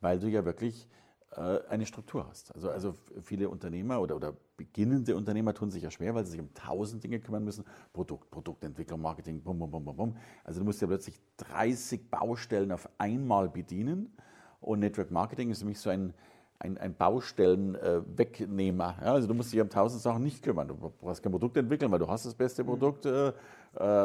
weil 0.00 0.18
du 0.18 0.28
ja 0.28 0.44
wirklich 0.44 0.88
äh, 1.32 1.60
eine 1.68 1.86
Struktur 1.86 2.26
hast. 2.28 2.54
Also, 2.54 2.70
also 2.70 2.94
viele 3.22 3.48
Unternehmer 3.48 4.00
oder, 4.00 4.16
oder 4.16 4.34
beginnende 4.56 5.16
Unternehmer 5.16 5.54
tun 5.54 5.70
sich 5.70 5.82
ja 5.82 5.90
schwer, 5.90 6.14
weil 6.14 6.24
sie 6.24 6.32
sich 6.32 6.40
um 6.40 6.52
tausend 6.54 7.04
Dinge 7.04 7.20
kümmern 7.20 7.44
müssen. 7.44 7.64
Produkt, 7.92 8.30
Produktentwicklung, 8.30 9.00
Marketing, 9.00 9.42
bum, 9.42 9.58
bum, 9.58 9.70
bum, 9.70 9.84
bum, 9.84 9.96
bum. 9.96 10.16
Also 10.44 10.60
du 10.60 10.64
musst 10.64 10.80
ja 10.80 10.86
plötzlich 10.86 11.20
30 11.38 12.10
Baustellen 12.10 12.72
auf 12.72 12.88
einmal 12.98 13.48
bedienen 13.48 14.14
und 14.60 14.80
Network 14.80 15.10
Marketing 15.10 15.50
ist 15.50 15.64
mich 15.64 15.78
so 15.78 15.90
ein, 15.90 16.14
ein, 16.60 16.78
ein 16.78 16.94
Baustellenwegnehmer. 16.94 18.96
Äh, 19.00 19.04
ja, 19.04 19.12
also 19.12 19.28
du 19.28 19.34
musst 19.34 19.52
dich 19.52 19.60
um 19.60 19.70
tausend 19.70 20.02
Sachen 20.02 20.22
nicht 20.22 20.42
kümmern. 20.42 20.68
Du 20.68 20.74
brauchst 20.74 21.22
kein 21.22 21.32
Produkt 21.32 21.56
entwickeln, 21.56 21.90
weil 21.92 22.00
du 22.00 22.08
hast 22.08 22.26
das 22.26 22.34
beste 22.34 22.64
mhm. 22.64 22.68
Produkt. 22.68 23.06
Äh, 23.06 23.28
äh, 23.28 23.32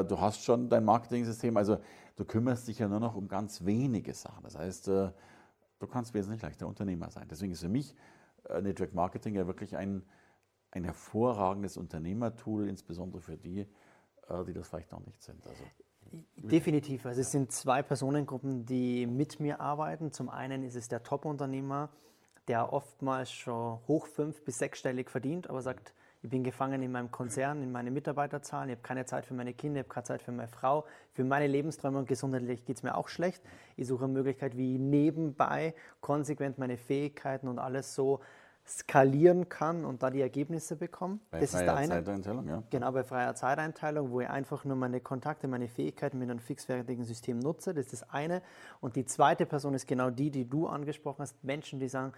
du 0.05 0.19
hast 0.19 0.43
schon 0.43 0.69
dein 0.69 0.85
Marketing-System. 0.85 1.57
Also 1.57 1.79
du 2.15 2.25
kümmerst 2.25 2.67
dich 2.67 2.77
ja 2.79 2.87
nur 2.87 2.99
noch 2.99 3.15
um 3.15 3.27
ganz 3.27 3.65
wenige 3.65 4.13
Sachen. 4.13 4.43
Das 4.43 4.57
heißt, 4.57 4.87
äh, 4.89 5.09
du 5.79 5.87
kannst 5.87 6.13
wesentlich 6.13 6.43
leichter 6.43 6.67
Unternehmer 6.67 7.09
sein. 7.09 7.27
Deswegen 7.29 7.53
ist 7.53 7.61
für 7.61 7.69
mich 7.69 7.95
äh, 8.49 8.61
Network 8.61 8.93
Marketing 8.93 9.35
ja 9.35 9.47
wirklich 9.47 9.75
ein, 9.75 10.03
ein 10.71 10.83
hervorragendes 10.83 11.77
Unternehmertool, 11.77 12.67
insbesondere 12.67 13.21
für 13.21 13.37
die, 13.37 13.61
äh, 14.29 14.43
die 14.45 14.53
das 14.53 14.67
vielleicht 14.67 14.91
noch 14.91 15.03
nicht 15.05 15.23
sind. 15.23 15.45
Also 15.47 15.63
Definitiv. 16.37 17.07
Also 17.07 17.21
es 17.21 17.31
sind 17.31 17.51
zwei 17.51 17.81
Personengruppen, 17.81 18.65
die 18.65 19.07
mit 19.07 19.39
mir 19.39 19.59
arbeiten. 19.59 20.11
Zum 20.11 20.29
einen 20.29 20.63
ist 20.63 20.75
es 20.75 20.87
der 20.87 21.01
Top-Unternehmer, 21.01 21.89
der 22.47 22.73
oftmals 22.73 23.31
schon 23.31 23.79
hoch 23.87 24.07
fünf- 24.07 24.43
bis 24.43 24.57
sechsstellig 24.59 25.09
verdient, 25.09 25.49
aber 25.49 25.61
sagt, 25.61 25.93
ich 26.23 26.29
bin 26.29 26.43
gefangen 26.43 26.81
in 26.81 26.91
meinem 26.91 27.11
Konzern, 27.11 27.61
in 27.61 27.71
meine 27.71 27.91
Mitarbeiterzahlen, 27.91 28.69
ich 28.69 28.75
habe 28.77 28.87
keine 28.87 29.05
Zeit 29.05 29.25
für 29.25 29.33
meine 29.33 29.53
Kinder, 29.53 29.81
ich 29.81 29.85
habe 29.85 29.93
keine 29.93 30.05
Zeit 30.05 30.21
für 30.21 30.31
meine 30.31 30.47
Frau, 30.47 30.85
für 31.11 31.25
meine 31.25 31.47
Lebensträume 31.47 31.99
und 31.99 32.07
gesundheitlich 32.07 32.63
geht 32.63 32.77
es 32.77 32.83
mir 32.83 32.95
auch 32.95 33.09
schlecht. 33.09 33.43
Ich 33.75 33.87
suche 33.87 34.05
eine 34.05 34.13
Möglichkeit, 34.13 34.55
wie 34.55 34.75
ich 34.75 34.79
nebenbei 34.79 35.75
konsequent 35.99 36.57
meine 36.57 36.77
Fähigkeiten 36.77 37.49
und 37.49 37.59
alles 37.59 37.93
so 37.93 38.21
skalieren 38.65 39.49
kann 39.49 39.83
und 39.83 40.03
da 40.03 40.09
die 40.09 40.21
Ergebnisse 40.21 40.75
bekomme. 40.75 41.19
Bei 41.31 41.39
das 41.41 41.51
freier 41.51 41.61
ist 41.61 41.65
der 41.65 41.75
eine. 41.75 41.87
Zeiteinteilung, 41.89 42.47
ja. 42.47 42.63
Genau, 42.69 42.91
bei 42.91 43.03
freier 43.03 43.35
Zeiteinteilung, 43.35 44.11
wo 44.11 44.21
ich 44.21 44.29
einfach 44.29 44.63
nur 44.63 44.77
meine 44.77 45.01
Kontakte, 45.01 45.47
meine 45.47 45.67
Fähigkeiten 45.67 46.17
mit 46.17 46.29
einem 46.29 46.39
fixfertigen 46.39 47.03
System 47.03 47.39
nutze. 47.39 47.73
Das 47.73 47.85
ist 47.85 47.93
das 47.93 48.09
eine. 48.09 48.41
Und 48.79 48.95
die 48.95 49.05
zweite 49.05 49.45
Person 49.45 49.73
ist 49.73 49.87
genau 49.87 50.09
die, 50.09 50.31
die 50.31 50.49
du 50.49 50.67
angesprochen 50.67 51.21
hast. 51.21 51.43
Menschen, 51.43 51.79
die 51.79 51.89
sagen, 51.89 52.13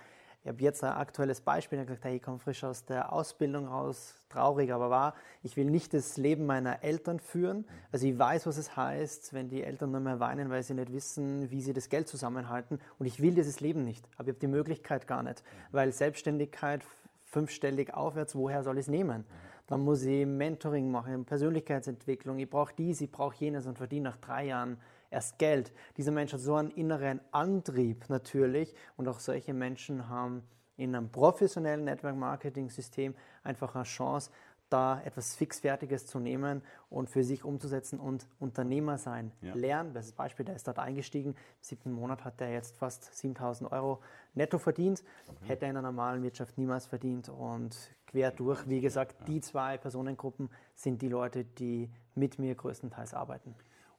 ich 0.46 0.50
habe 0.50 0.62
jetzt 0.62 0.84
ein 0.84 0.94
aktuelles 0.94 1.42
Beispiel, 1.42 1.80
ich 1.80 1.80
habe 1.80 1.88
gesagt, 1.88 2.06
hey, 2.06 2.18
ich 2.18 2.22
komme 2.22 2.38
frisch 2.38 2.64
aus 2.64 2.86
der 2.86 3.12
Ausbildung 3.12 3.66
raus, 3.66 4.14
traurig, 4.30 4.72
aber 4.72 4.92
wahr. 4.92 5.16
Ich 5.42 5.58
will 5.58 5.66
nicht 5.66 5.92
das 5.96 6.18
Leben 6.18 6.46
meiner 6.46 6.84
Eltern 6.84 7.20
führen. 7.20 7.66
Also 7.92 8.06
ich 8.06 8.20
weiß, 8.20 8.46
was 8.46 8.58
es 8.58 8.78
heißt, 8.78 9.34
wenn 9.34 9.50
die 9.50 9.64
Eltern 9.64 9.90
nur 9.90 10.02
mehr 10.02 10.20
weinen, 10.20 10.52
weil 10.52 10.62
sie 10.62 10.76
nicht 10.76 10.94
wissen, 10.94 11.50
wie 11.50 11.64
sie 11.64 11.74
das 11.74 11.90
Geld 11.90 12.08
zusammenhalten. 12.08 12.80
Und 13.00 13.08
ich 13.08 13.24
will 13.24 13.34
dieses 13.34 13.60
Leben 13.60 13.84
nicht, 13.84 14.08
aber 14.18 14.28
ich 14.28 14.36
habe 14.36 14.40
die 14.40 14.48
Möglichkeit 14.48 15.08
gar 15.08 15.24
nicht, 15.24 15.42
weil 15.72 15.92
Selbstständigkeit 15.92 16.84
fünfstellig 17.24 17.96
aufwärts, 17.96 18.36
woher 18.36 18.62
soll 18.62 18.76
ich 18.76 18.82
es 18.82 18.88
nehmen? 18.88 19.26
Dann 19.66 19.82
muss 19.82 20.04
ich 20.04 20.28
Mentoring 20.28 20.92
machen, 20.92 21.26
Persönlichkeitsentwicklung, 21.26 22.38
ich 22.38 22.52
brauche 22.52 22.76
dies, 22.78 23.02
ich 23.02 23.12
brauche 23.12 23.36
jenes 23.38 23.66
und 23.66 23.80
verdiene 23.80 24.10
nach 24.10 24.18
drei 24.18 24.46
Jahren 24.46 24.78
erst 25.16 25.40
Geld. 25.40 25.74
Dieser 25.98 26.12
Mensch 26.12 26.34
hat 26.34 26.42
so 26.42 26.56
einen 26.56 26.70
inneren 26.72 27.22
Antrieb 27.32 28.10
natürlich 28.10 28.76
und 28.98 29.08
auch 29.08 29.20
solche 29.20 29.54
Menschen 29.54 30.10
haben 30.10 30.44
in 30.78 30.94
einem 30.94 31.10
professionellen 31.10 31.86
Network 31.86 32.16
Marketing 32.16 32.70
System 32.70 33.16
einfach 33.44 33.76
eine 33.76 33.86
Chance, 33.86 34.30
da 34.70 35.02
etwas 35.04 35.36
Fixfertiges 35.36 36.08
zu 36.08 36.20
nehmen 36.20 36.62
und 36.90 37.10
für 37.10 37.24
sich 37.24 37.46
umzusetzen 37.46 38.00
und 38.00 38.28
Unternehmer 38.40 38.98
sein. 38.98 39.32
Ja. 39.42 39.54
Lernen, 39.54 39.94
das 39.94 40.08
ist 40.08 40.16
Beispiel, 40.16 40.46
der 40.46 40.56
ist 40.56 40.68
dort 40.68 40.80
eingestiegen. 40.80 41.30
Im 41.30 41.36
siebten 41.62 41.92
Monat 41.92 42.26
hat 42.26 42.42
er 42.42 42.52
jetzt 42.52 42.76
fast 42.76 43.14
7000 43.16 43.72
Euro 43.72 44.02
netto 44.34 44.58
verdient. 44.58 45.04
Okay. 45.28 45.50
Hätte 45.50 45.66
er 45.66 45.72
in 45.72 45.78
einer 45.78 45.88
normalen 45.88 46.24
Wirtschaft 46.24 46.58
niemals 46.58 46.88
verdient. 46.88 47.30
Und 47.30 47.78
quer 48.08 48.32
durch, 48.32 48.68
wie 48.68 48.82
gesagt, 48.82 49.16
ja. 49.22 49.26
die 49.28 49.40
zwei 49.40 49.78
Personengruppen 49.78 50.50
sind 50.74 51.02
die 51.02 51.10
Leute, 51.10 51.46
die 51.46 51.90
mit 52.16 52.40
mir 52.40 52.56
größtenteils 52.56 53.14
arbeiten. 53.14 53.56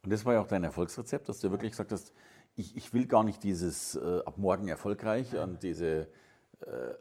Und 0.07 0.13
das 0.13 0.25
war 0.25 0.35
ja 0.35 0.41
auch 0.41 0.47
dein 0.47 0.63
Erfolgsrezept, 0.63 1.29
dass 1.29 1.41
du 1.41 1.51
wirklich 1.51 1.73
gesagt 1.73 1.91
hast, 1.91 2.13
ich, 2.55 2.77
ich 2.77 2.95
will 2.95 3.09
gar 3.09 3.25
nicht 3.25 3.43
dieses 3.43 3.97
äh, 3.97 4.21
ab 4.25 4.39
morgen 4.39 4.69
erfolgreich 4.69 5.33
ja. 5.33 5.43
und 5.43 5.65
diese 5.65 6.07
äh, 6.61 6.95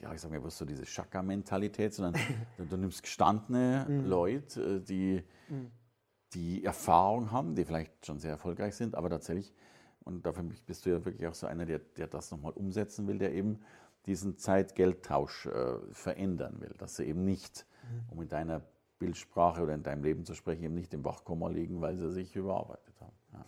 ja, 0.00 0.14
ich 0.14 0.22
sag 0.22 0.30
mal, 0.30 0.42
was 0.42 0.56
so 0.56 0.64
diese 0.64 0.86
Schakka-Mentalität, 0.86 1.92
sondern 1.92 2.18
du, 2.56 2.64
du, 2.64 2.78
nimmst 2.78 3.02
gestandene 3.02 3.84
mhm. 3.86 4.06
Leute, 4.06 4.62
äh, 4.62 4.80
die, 4.80 5.22
mhm. 5.50 5.70
die 6.32 6.64
Erfahrung 6.64 7.30
haben, 7.30 7.54
die 7.54 7.66
vielleicht 7.66 8.06
schon 8.06 8.18
sehr 8.18 8.30
erfolgreich 8.30 8.74
sind, 8.74 8.94
aber 8.94 9.10
tatsächlich, 9.10 9.52
und 10.04 10.24
dafür 10.24 10.44
bist 10.66 10.86
du 10.86 10.90
ja 10.90 11.04
wirklich 11.04 11.26
auch 11.26 11.34
so 11.34 11.46
einer, 11.46 11.66
der, 11.66 11.80
der 11.80 12.06
das 12.06 12.30
nochmal 12.30 12.52
umsetzen 12.52 13.06
will, 13.06 13.18
der 13.18 13.34
eben 13.34 13.60
diesen 14.06 14.38
Zeit-Geld-Tausch 14.38 15.44
äh, 15.44 15.74
verändern 15.92 16.58
will, 16.62 16.72
dass 16.78 16.96
sie 16.96 17.04
eben 17.04 17.22
nicht, 17.22 17.66
mhm. 17.82 18.12
um 18.12 18.22
in 18.22 18.28
deiner 18.28 18.62
Bildsprache 18.98 19.62
oder 19.62 19.74
in 19.74 19.82
deinem 19.82 20.02
Leben 20.02 20.24
zu 20.24 20.34
sprechen, 20.34 20.64
eben 20.64 20.74
nicht 20.74 20.92
im 20.94 21.04
Wachkoma 21.04 21.48
liegen, 21.48 21.80
weil 21.80 21.96
sie 21.96 22.10
sich 22.10 22.34
überarbeitet 22.34 22.94
haben. 23.00 23.16
Ja. 23.32 23.44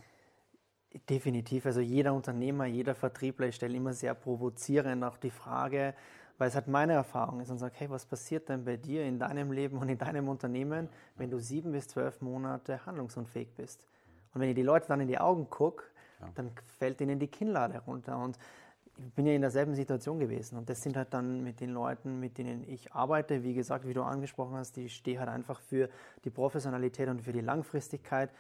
Definitiv. 1.09 1.67
Also 1.67 1.81
jeder 1.81 2.15
Unternehmer, 2.15 2.67
jeder 2.67 2.95
Vertriebler, 2.95 3.49
ich 3.49 3.57
stelle 3.57 3.77
immer 3.77 3.93
sehr 3.93 4.15
provozierend 4.15 5.05
auch 5.05 5.17
die 5.17 5.31
Frage, 5.31 5.95
weil 6.39 6.49
es 6.49 6.55
halt 6.55 6.69
meine 6.69 6.93
Erfahrung 6.93 7.41
ist 7.41 7.51
und 7.51 7.59
sage, 7.59 7.75
hey, 7.77 7.91
was 7.91 8.07
passiert 8.07 8.49
denn 8.49 8.65
bei 8.65 8.77
dir 8.77 9.05
in 9.05 9.19
deinem 9.19 9.53
Leben 9.53 9.79
und 9.79 9.89
in 9.89 9.99
deinem 9.99 10.29
Unternehmen, 10.29 10.89
wenn 11.17 11.31
du 11.31 11.39
sieben 11.39 11.73
bis 11.73 11.89
zwölf 11.89 12.21
Monate 12.21 12.85
handlungsunfähig 12.87 13.53
bist? 13.57 13.87
Und 14.33 14.41
wenn 14.41 14.49
ich 14.49 14.55
die 14.55 14.63
Leute 14.63 14.87
dann 14.89 15.01
in 15.01 15.09
die 15.09 15.19
Augen 15.19 15.51
gucke, 15.51 15.85
ja. 16.21 16.29
dann 16.35 16.53
fällt 16.79 17.01
ihnen 17.01 17.19
die 17.19 17.29
Kinnlade 17.29 17.81
runter. 17.87 18.19
Und 18.19 18.39
ich 19.07 19.13
bin 19.15 19.27
ja 19.27 19.33
in 19.33 19.41
derselben 19.41 19.75
Situation 19.75 20.19
gewesen. 20.19 20.59
Und 20.59 20.69
das 20.69 20.83
sind 20.83 20.97
halt 20.97 21.15
dann 21.15 21.43
mit 21.43 21.61
den 21.61 21.71
Leuten, 21.71 22.19
mit 22.21 22.39
denen 22.39 22.65
ich 22.69 22.93
arbeite, 22.93 23.45
wie 23.45 23.55
gesagt, 23.55 23.87
wie 23.87 23.95
du 23.95 24.03
angesprochen 24.03 24.57
hast, 24.57 24.77
die 24.77 24.89
stehe 24.89 25.21
halt 25.21 25.29
einfach 25.29 25.61
für 25.61 25.89
die 26.25 26.31
Professionalität 26.31 27.09
und 27.09 27.23
für 27.23 27.33
die 27.33 27.41
Langfristigkeit 27.41 28.31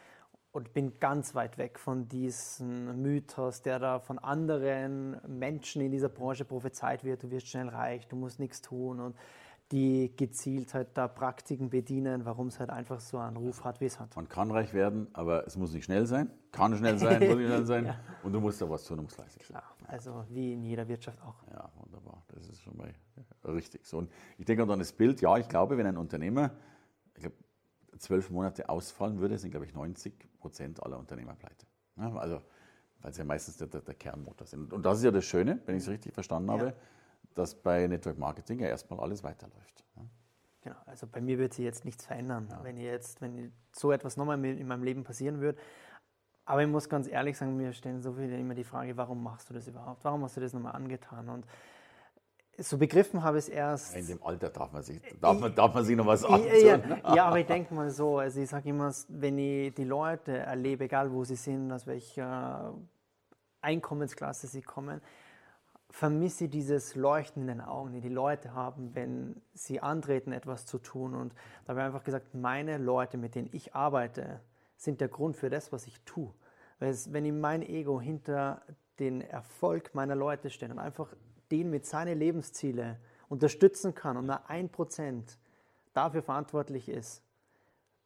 und 0.52 0.72
bin 0.72 0.98
ganz 0.98 1.34
weit 1.34 1.58
weg 1.58 1.78
von 1.78 2.08
diesem 2.08 3.00
Mythos, 3.02 3.62
der 3.62 3.78
da 3.78 4.00
von 4.00 4.18
anderen 4.18 5.20
Menschen 5.28 5.82
in 5.82 5.92
dieser 5.92 6.08
Branche 6.08 6.44
prophezeit 6.44 7.04
wird, 7.04 7.22
du 7.22 7.30
wirst 7.30 7.48
schnell 7.48 7.68
reich, 7.68 8.08
du 8.08 8.16
musst 8.16 8.40
nichts 8.40 8.60
tun 8.60 8.98
und 8.98 9.16
die 9.72 10.14
gezielt 10.16 10.72
halt 10.72 10.88
da 10.94 11.08
Praktiken 11.08 11.68
bedienen, 11.68 12.24
warum 12.24 12.48
es 12.48 12.58
halt 12.58 12.70
einfach 12.70 13.00
so 13.00 13.18
einen 13.18 13.36
Ruf 13.36 13.64
hat, 13.64 13.80
wie 13.80 13.84
es 13.84 14.00
hat. 14.00 14.16
Man 14.16 14.28
kann 14.28 14.50
reich 14.50 14.72
werden, 14.72 15.08
aber 15.12 15.46
es 15.46 15.56
muss 15.56 15.72
nicht 15.72 15.84
schnell 15.84 16.06
sein, 16.06 16.30
kann 16.52 16.74
schnell 16.76 16.98
sein, 16.98 17.20
muss 17.28 17.36
nicht 17.36 17.46
schnell 17.46 17.66
sein 17.66 17.86
ja. 17.86 18.00
und 18.22 18.32
du 18.32 18.40
musst 18.40 18.62
da 18.62 18.70
was 18.70 18.84
tun, 18.84 18.98
um 19.00 19.06
es 19.06 19.18
leisten 19.18 19.40
Klar, 19.40 19.64
also 19.86 20.24
wie 20.30 20.54
in 20.54 20.62
jeder 20.64 20.88
Wirtschaft 20.88 21.20
auch. 21.22 21.42
Ja, 21.52 21.70
wunderbar, 21.76 22.22
das 22.28 22.48
ist 22.48 22.62
schon 22.62 22.76
mal 22.76 22.94
richtig 23.44 23.86
so. 23.86 23.98
Und 23.98 24.10
ich 24.38 24.46
denke 24.46 24.62
an 24.62 24.78
das 24.78 24.92
Bild, 24.92 25.20
ja, 25.20 25.36
ich 25.36 25.48
glaube, 25.48 25.76
wenn 25.76 25.86
ein 25.86 25.98
Unternehmer, 25.98 26.50
ich 27.14 27.22
glaube, 27.22 27.36
zwölf 27.98 28.30
Monate 28.30 28.68
ausfallen 28.68 29.18
würde, 29.20 29.36
sind, 29.38 29.50
glaube 29.50 29.66
ich, 29.66 29.74
90 29.74 30.14
Prozent 30.38 30.82
aller 30.82 30.98
Unternehmer 30.98 31.34
pleite. 31.34 31.66
Ja, 31.96 32.14
also, 32.14 32.40
weil 33.00 33.12
sie 33.12 33.18
ja 33.18 33.24
meistens 33.24 33.56
der, 33.58 33.66
der, 33.66 33.94
Kernmotor 33.94 34.46
sind. 34.46 34.72
Und 34.72 34.84
das 34.84 34.98
ist 34.98 35.04
ja 35.04 35.10
das 35.10 35.24
Schöne, 35.24 35.60
wenn 35.66 35.76
ich 35.76 35.82
es 35.82 35.88
richtig 35.88 36.14
verstanden 36.14 36.50
habe. 36.50 36.74
Dass 37.34 37.54
bei 37.54 37.86
Network 37.86 38.18
Marketing 38.18 38.60
ja 38.60 38.68
erstmal 38.68 39.00
alles 39.00 39.22
weiterläuft. 39.22 39.84
Ja. 39.96 40.02
Genau, 40.62 40.76
also 40.86 41.06
bei 41.06 41.20
mir 41.20 41.38
wird 41.38 41.54
sich 41.54 41.64
jetzt 41.64 41.84
nichts 41.84 42.04
verändern, 42.04 42.48
wenn 42.62 42.76
jetzt, 42.76 43.20
wenn 43.20 43.52
so 43.72 43.92
etwas 43.92 44.16
nochmal 44.16 44.44
in 44.44 44.66
meinem 44.66 44.82
Leben 44.82 45.04
passieren 45.04 45.40
würde. 45.40 45.58
Aber 46.44 46.62
ich 46.62 46.68
muss 46.68 46.88
ganz 46.88 47.06
ehrlich 47.06 47.36
sagen, 47.36 47.56
mir 47.56 47.72
stellen 47.72 48.00
so 48.00 48.14
viele 48.14 48.36
immer 48.38 48.54
die 48.54 48.64
Frage, 48.64 48.96
warum 48.96 49.22
machst 49.22 49.50
du 49.50 49.54
das 49.54 49.68
überhaupt? 49.68 50.02
Warum 50.04 50.24
hast 50.24 50.36
du 50.36 50.40
das 50.40 50.52
nochmal 50.52 50.72
angetan? 50.72 51.28
Und 51.28 51.46
so 52.56 52.76
begriffen 52.76 53.22
habe 53.22 53.38
ich 53.38 53.44
es 53.44 53.48
erst. 53.50 53.94
In 53.94 54.06
dem 54.06 54.22
Alter 54.22 54.48
darf 54.48 54.72
man 54.72 54.82
sich, 54.82 55.00
darf 55.20 55.38
man, 55.38 55.54
darf 55.54 55.74
man 55.74 55.84
sich 55.84 55.96
noch 55.96 56.06
was 56.06 56.24
antun. 56.24 56.48
Ja, 56.64 57.14
ja, 57.14 57.24
aber 57.26 57.38
ich 57.38 57.46
denke 57.46 57.72
mal 57.72 57.90
so, 57.90 58.18
also 58.18 58.40
ich 58.40 58.48
sage 58.48 58.70
immer, 58.70 58.92
wenn 59.08 59.38
ich 59.38 59.74
die 59.74 59.84
Leute 59.84 60.38
erlebe, 60.38 60.84
egal 60.84 61.12
wo 61.12 61.22
sie 61.22 61.36
sind, 61.36 61.70
aus 61.70 61.86
welcher 61.86 62.74
Einkommensklasse 63.60 64.46
sie 64.46 64.62
kommen, 64.62 65.00
vermisse 65.90 66.48
dieses 66.48 66.94
Leuchten 66.94 67.42
in 67.42 67.48
den 67.48 67.60
Augen, 67.60 67.92
die 67.92 68.00
die 68.00 68.08
Leute 68.08 68.54
haben, 68.54 68.94
wenn 68.94 69.40
sie 69.54 69.80
antreten, 69.80 70.32
etwas 70.32 70.66
zu 70.66 70.78
tun. 70.78 71.14
Und 71.14 71.32
da 71.64 71.70
habe 71.70 71.80
ich 71.80 71.86
einfach 71.86 72.04
gesagt, 72.04 72.34
meine 72.34 72.78
Leute, 72.78 73.16
mit 73.16 73.34
denen 73.34 73.48
ich 73.52 73.74
arbeite, 73.74 74.40
sind 74.76 75.00
der 75.00 75.08
Grund 75.08 75.36
für 75.36 75.50
das, 75.50 75.72
was 75.72 75.86
ich 75.86 76.00
tue. 76.02 76.32
Weil 76.78 76.94
wenn 77.08 77.24
ich 77.24 77.32
mein 77.32 77.62
Ego 77.62 78.00
hinter 78.00 78.62
den 78.98 79.20
Erfolg 79.22 79.94
meiner 79.94 80.14
Leute 80.14 80.50
stelle 80.50 80.72
und 80.72 80.78
einfach 80.78 81.14
den 81.50 81.70
mit 81.70 81.86
seinen 81.86 82.18
Lebenszielen 82.18 82.96
unterstützen 83.28 83.94
kann 83.94 84.16
und 84.16 84.26
nur 84.26 84.48
ein 84.48 84.68
Prozent 84.68 85.38
dafür 85.94 86.22
verantwortlich 86.22 86.88
ist, 86.88 87.22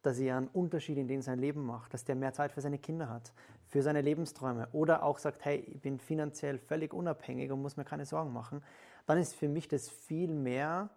dass 0.01 0.19
er 0.19 0.37
einen 0.37 0.47
Unterschied 0.47 0.97
in 0.97 1.07
dem 1.07 1.21
sein 1.21 1.39
Leben 1.39 1.65
macht, 1.65 1.93
dass 1.93 2.03
der 2.03 2.15
mehr 2.15 2.33
Zeit 2.33 2.51
für 2.51 2.61
seine 2.61 2.77
Kinder 2.77 3.09
hat, 3.09 3.33
für 3.73 3.81
seine 3.81 4.01
Lebensträume 4.01 4.67
oder 4.71 5.01
auch 5.01 5.17
sagt, 5.17 5.43
hey, 5.45 5.57
ich 5.67 5.81
bin 5.81 5.97
finanziell 5.97 6.59
völlig 6.59 6.93
unabhängig 6.93 7.51
und 7.51 7.59
muss 7.59 7.75
mir 7.75 7.83
keine 7.83 8.05
Sorgen 8.05 8.31
machen, 8.31 8.61
dann 9.07 9.17
ist 9.17 9.33
für 9.33 9.49
mich 9.49 9.67
das 9.67 9.89
viel 9.89 10.31
mehr 10.31 10.91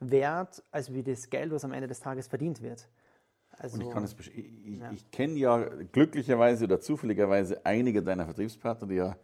wert, 0.00 0.62
als 0.70 0.94
wie 0.94 1.02
das 1.02 1.28
Geld, 1.28 1.52
was 1.52 1.62
am 1.62 1.74
Ende 1.74 1.88
des 1.88 2.00
Tages 2.00 2.28
verdient 2.28 2.62
wird. 2.62 2.88
Also, 3.50 3.76
und 3.76 3.82
ich 3.82 3.90
kann 3.90 4.02
es 4.02 4.16
ich, 4.18 4.38
ich, 4.38 4.78
ja. 4.78 4.90
ich 4.92 5.10
kenne 5.10 5.34
ja 5.34 5.58
glücklicherweise 5.92 6.64
oder 6.64 6.80
zufälligerweise 6.80 7.66
einige 7.66 8.02
deiner 8.02 8.24
Vertriebspartner, 8.24 8.88
die 8.88 8.94
ja 8.94 9.14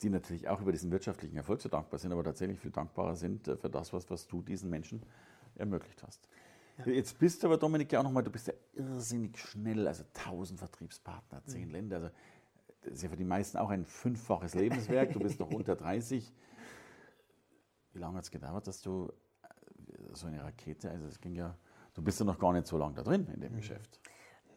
die 0.00 0.08
natürlich 0.08 0.48
auch 0.48 0.62
über 0.62 0.72
diesen 0.72 0.90
wirtschaftlichen 0.90 1.36
Erfolg 1.36 1.60
so 1.60 1.68
dankbar 1.68 1.98
sind, 1.98 2.12
aber 2.12 2.24
tatsächlich 2.24 2.58
viel 2.58 2.70
dankbarer 2.70 3.14
sind 3.14 3.46
äh, 3.46 3.56
für 3.56 3.68
das, 3.68 3.92
was, 3.92 4.08
was 4.08 4.26
du 4.26 4.40
diesen 4.40 4.70
Menschen 4.70 5.02
ermöglicht 5.54 6.02
hast. 6.02 6.28
Ja. 6.78 6.92
Jetzt 6.92 7.18
bist 7.18 7.42
du 7.42 7.46
aber, 7.46 7.56
Dominik, 7.56 7.92
ja 7.92 8.00
auch 8.00 8.04
nochmal, 8.04 8.22
du 8.22 8.30
bist 8.30 8.48
ja 8.48 8.54
irrsinnig 8.74 9.38
schnell, 9.38 9.88
also 9.88 10.04
1000 10.14 10.58
Vertriebspartner, 10.58 11.42
10 11.44 11.66
mhm. 11.66 11.70
Länder, 11.70 11.96
also 11.96 12.10
das 12.82 12.94
ist 12.94 13.02
ja 13.02 13.08
für 13.08 13.16
die 13.16 13.24
meisten 13.24 13.58
auch 13.58 13.70
ein 13.70 13.84
fünffaches 13.84 14.54
Lebenswerk, 14.54 15.12
du 15.12 15.18
bist 15.18 15.40
noch 15.40 15.50
unter 15.52 15.74
30. 15.74 16.32
Wie 17.92 17.98
lange 17.98 18.18
hat 18.18 18.24
es 18.24 18.30
gedauert, 18.30 18.66
dass 18.66 18.82
du 18.82 19.12
äh, 19.42 19.48
so 20.12 20.26
eine 20.26 20.44
Rakete, 20.44 20.90
also 20.90 21.06
es 21.06 21.20
ging 21.20 21.34
ja, 21.34 21.56
du 21.94 22.02
bist 22.02 22.20
ja 22.20 22.26
noch 22.26 22.38
gar 22.38 22.52
nicht 22.52 22.66
so 22.66 22.76
lange 22.76 22.94
da 22.94 23.02
drin 23.02 23.26
in 23.32 23.40
dem 23.40 23.52
mhm. 23.52 23.56
Geschäft. 23.56 23.98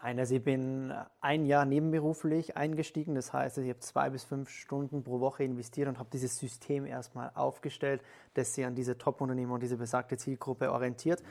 Nein, 0.02 0.18
also 0.18 0.36
ich 0.36 0.44
bin 0.44 0.94
ein 1.20 1.46
Jahr 1.46 1.66
nebenberuflich 1.66 2.56
eingestiegen. 2.56 3.16
Das 3.16 3.34
heißt, 3.34 3.58
ich 3.58 3.68
habe 3.68 3.80
zwei 3.80 4.10
bis 4.10 4.24
fünf 4.24 4.50
Stunden 4.50 5.04
pro 5.04 5.20
Woche 5.20 5.44
investiert 5.44 5.90
und 5.90 6.00
habe 6.00 6.10
dieses 6.14 6.38
System 6.38 6.86
erstmal 6.86 7.32
aufgestellt, 7.36 8.02
das 8.34 8.56
sich 8.56 8.66
an 8.66 8.76
diese 8.76 8.98
Top-Unternehmer 8.98 9.56
und 9.56 9.64
diese 9.64 9.76
besagte 9.76 10.16
Zielgruppe 10.16 10.72
orientiert. 10.72 11.22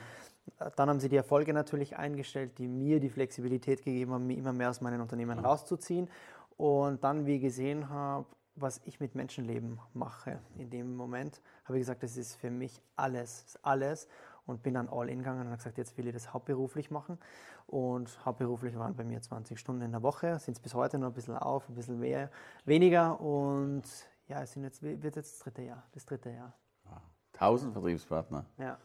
Dann 0.75 0.89
haben 0.89 0.99
sie 0.99 1.09
die 1.09 1.15
Erfolge 1.15 1.53
natürlich 1.53 1.97
eingestellt, 1.97 2.57
die 2.57 2.67
mir 2.67 2.99
die 2.99 3.09
Flexibilität 3.09 3.83
gegeben 3.83 4.13
haben, 4.13 4.27
mir 4.27 4.37
immer 4.37 4.53
mehr 4.53 4.69
aus 4.69 4.81
meinen 4.81 5.01
Unternehmen 5.01 5.39
rauszuziehen. 5.39 6.09
Und 6.57 7.03
dann, 7.03 7.25
wie 7.25 7.35
ich 7.35 7.41
gesehen 7.41 7.89
habe, 7.89 8.25
was 8.55 8.81
ich 8.85 8.99
mit 8.99 9.15
Menschenleben 9.15 9.79
mache 9.93 10.39
in 10.57 10.69
dem 10.69 10.95
Moment, 10.95 11.41
habe 11.65 11.77
ich 11.77 11.81
gesagt, 11.81 12.03
das 12.03 12.17
ist 12.17 12.35
für 12.35 12.51
mich 12.51 12.81
alles, 12.95 13.43
ist 13.43 13.65
alles 13.65 14.07
und 14.45 14.63
bin 14.63 14.73
dann 14.73 14.89
all 14.89 15.09
in 15.09 15.19
gegangen 15.19 15.41
und 15.41 15.47
habe 15.47 15.57
gesagt, 15.57 15.77
jetzt 15.77 15.97
will 15.97 16.07
ich 16.07 16.13
das 16.13 16.33
hauptberuflich 16.33 16.91
machen. 16.91 17.19
Und 17.67 18.19
hauptberuflich 18.25 18.77
waren 18.77 18.95
bei 18.95 19.03
mir 19.03 19.21
20 19.21 19.59
Stunden 19.59 19.83
in 19.83 19.91
der 19.91 20.01
Woche, 20.01 20.39
sind 20.39 20.57
es 20.57 20.59
bis 20.59 20.73
heute 20.73 20.97
noch 20.97 21.07
ein 21.07 21.13
bisschen 21.13 21.37
auf, 21.37 21.69
ein 21.69 21.75
bisschen 21.75 21.99
mehr, 21.99 22.31
weniger. 22.65 23.21
Und 23.21 23.83
ja, 24.27 24.41
es 24.41 24.53
sind 24.53 24.63
jetzt, 24.63 24.81
wird 24.81 25.03
jetzt 25.03 25.33
das 25.33 25.39
dritte 25.39 25.61
Jahr. 25.61 25.83
Das 25.93 26.05
dritte 26.05 26.31
Jahr. 26.31 26.53
Wow. 26.85 27.01
1000 27.33 27.73
Vertriebspartner. 27.73 28.45
Ja. 28.57 28.77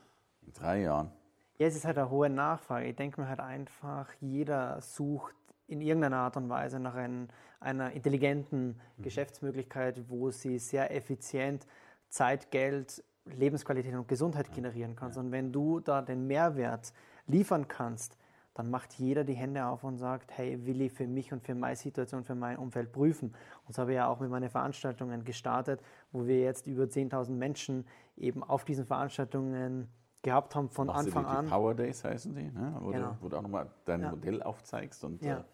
In 0.42 0.52
drei 0.52 0.82
Jahren. 0.82 1.10
Ja, 1.58 1.68
es 1.68 1.76
ist 1.76 1.84
halt 1.84 1.98
eine 1.98 2.10
hohe 2.10 2.28
Nachfrage. 2.28 2.86
Ich 2.86 2.96
denke 2.96 3.20
mir 3.20 3.28
halt 3.28 3.40
einfach, 3.40 4.08
jeder 4.20 4.80
sucht 4.80 5.34
in 5.66 5.80
irgendeiner 5.80 6.18
Art 6.18 6.36
und 6.36 6.48
Weise 6.48 6.80
nach 6.80 6.96
ein, 6.96 7.28
einer 7.60 7.92
intelligenten 7.92 8.80
mhm. 8.96 9.02
Geschäftsmöglichkeit, 9.02 10.08
wo 10.08 10.30
sie 10.30 10.58
sehr 10.58 10.94
effizient 10.94 11.66
Zeit, 12.08 12.50
Geld, 12.50 13.02
Lebensqualität 13.24 13.94
und 13.94 14.08
Gesundheit 14.08 14.52
generieren 14.52 14.96
kannst. 14.96 15.16
Ja. 15.16 15.22
Und 15.22 15.32
wenn 15.32 15.52
du 15.52 15.80
da 15.80 16.02
den 16.02 16.26
Mehrwert 16.26 16.92
liefern 17.26 17.68
kannst, 17.68 18.18
dann 18.54 18.70
macht 18.70 18.92
jeder 18.94 19.24
die 19.24 19.34
Hände 19.34 19.64
auf 19.66 19.82
und 19.82 19.96
sagt, 19.96 20.36
hey, 20.36 20.64
will 20.64 20.80
ich 20.80 20.92
für 20.92 21.06
mich 21.06 21.32
und 21.32 21.42
für 21.42 21.54
meine 21.54 21.76
Situation, 21.76 22.24
für 22.24 22.36
mein 22.36 22.56
Umfeld 22.56 22.92
prüfen. 22.92 23.34
Und 23.66 23.74
so 23.74 23.82
habe 23.82 23.92
ich 23.92 23.96
ja 23.96 24.06
auch 24.06 24.20
mit 24.20 24.30
meinen 24.30 24.48
Veranstaltungen 24.48 25.24
gestartet, 25.24 25.80
wo 26.12 26.26
wir 26.26 26.40
jetzt 26.40 26.66
über 26.66 26.84
10.000 26.84 27.30
Menschen 27.32 27.84
eben 28.16 28.44
auf 28.44 28.64
diesen 28.64 28.86
Veranstaltungen 28.86 29.88
gehabt 30.24 30.54
haben 30.56 30.68
von 30.68 30.88
Machst 30.88 31.06
Anfang 31.06 31.24
die, 31.24 31.30
die 31.30 31.36
an. 31.36 31.48
Power 31.48 31.74
Days 31.74 32.02
heißen 32.02 32.34
die, 32.34 32.50
ne? 32.50 32.76
wo, 32.80 32.90
genau. 32.90 33.10
du, 33.10 33.16
wo 33.20 33.28
du 33.28 33.36
auch 33.36 33.42
nochmal 33.42 33.70
dein 33.84 34.00
ja. 34.00 34.10
Modell 34.10 34.42
aufzeigst 34.42 35.04
und 35.04 35.22
ja. 35.22 35.38
Äh, 35.38 35.44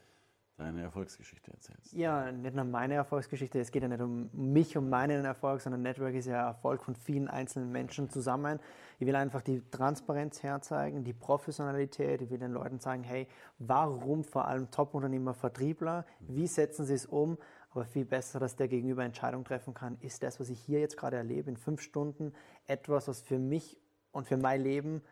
deine 0.61 0.83
Erfolgsgeschichte 0.83 1.51
erzählst. 1.51 1.93
Ja, 1.93 2.31
nicht 2.31 2.55
nur 2.55 2.65
meine 2.65 2.95
Erfolgsgeschichte. 2.95 3.59
Es 3.59 3.73
geht 3.73 3.83
ja 3.83 3.89
nicht 3.89 4.01
um 4.01 4.29
mich, 4.33 4.77
um 4.77 4.89
meinen 4.89 5.25
Erfolg, 5.25 5.61
sondern 5.63 5.83
Network 5.83 6.15
ist 6.15 6.27
ja 6.27 6.49
Erfolg 6.49 6.83
von 6.83 6.95
vielen 6.95 7.29
einzelnen 7.29 7.73
Menschen 7.73 8.11
zusammen. 8.11 8.61
Ich 8.99 9.07
will 9.07 9.17
einfach 9.17 9.41
die 9.41 9.63
Transparenz 9.71 10.43
herzeigen, 10.43 11.03
die 11.03 11.15
Professionalität. 11.15 12.21
Ich 12.21 12.31
will 12.31 12.39
den 12.39 12.53
Leuten 12.53 12.79
sagen, 12.79 13.03
hey, 13.03 13.27
warum 13.59 14.23
vor 14.23 14.47
allem 14.47 14.71
Top-Unternehmer, 14.71 15.35
Vertriebler? 15.35 16.05
Wie 16.21 16.47
setzen 16.47 16.85
sie 16.85 16.95
es 16.95 17.07
um? 17.07 17.39
Aber 17.71 17.85
viel 17.85 18.05
besser, 18.05 18.41
dass 18.41 18.57
der 18.57 18.69
Gegenüber 18.69 19.05
Entscheidungen 19.05 19.45
treffen 19.45 19.75
kann, 19.75 19.97
ist 20.01 20.23
das, 20.23 20.41
was 20.41 20.51
ich 20.51 20.61
hier 20.61 20.81
jetzt 20.81 20.97
gerade 20.97 21.17
erlebe, 21.17 21.49
in 21.49 21.57
fünf 21.57 21.81
Stunden 21.81 22.33
etwas, 22.67 23.07
was 23.09 23.21
für 23.23 23.39
mich 23.39 23.80
und 24.13 24.27
für 24.27 24.37
mein 24.37 24.63
Leben 24.63 25.03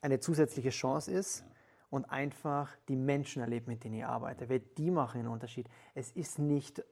eine 0.00 0.20
zusätzliche 0.20 0.70
Chance 0.70 1.10
ist. 1.10 1.40
Ja 1.40 1.46
und 1.90 2.10
einfach 2.10 2.76
die 2.88 2.96
Menschen 2.96 3.42
erlebt, 3.42 3.66
mit 3.66 3.84
denen 3.84 3.94
ich 3.96 4.04
arbeite. 4.04 4.48
Weil 4.48 4.60
die 4.60 4.90
machen 4.90 5.20
einen 5.20 5.28
Unterschied. 5.28 5.68
Es 5.94 6.10
ist 6.12 6.38
nicht 6.38 6.84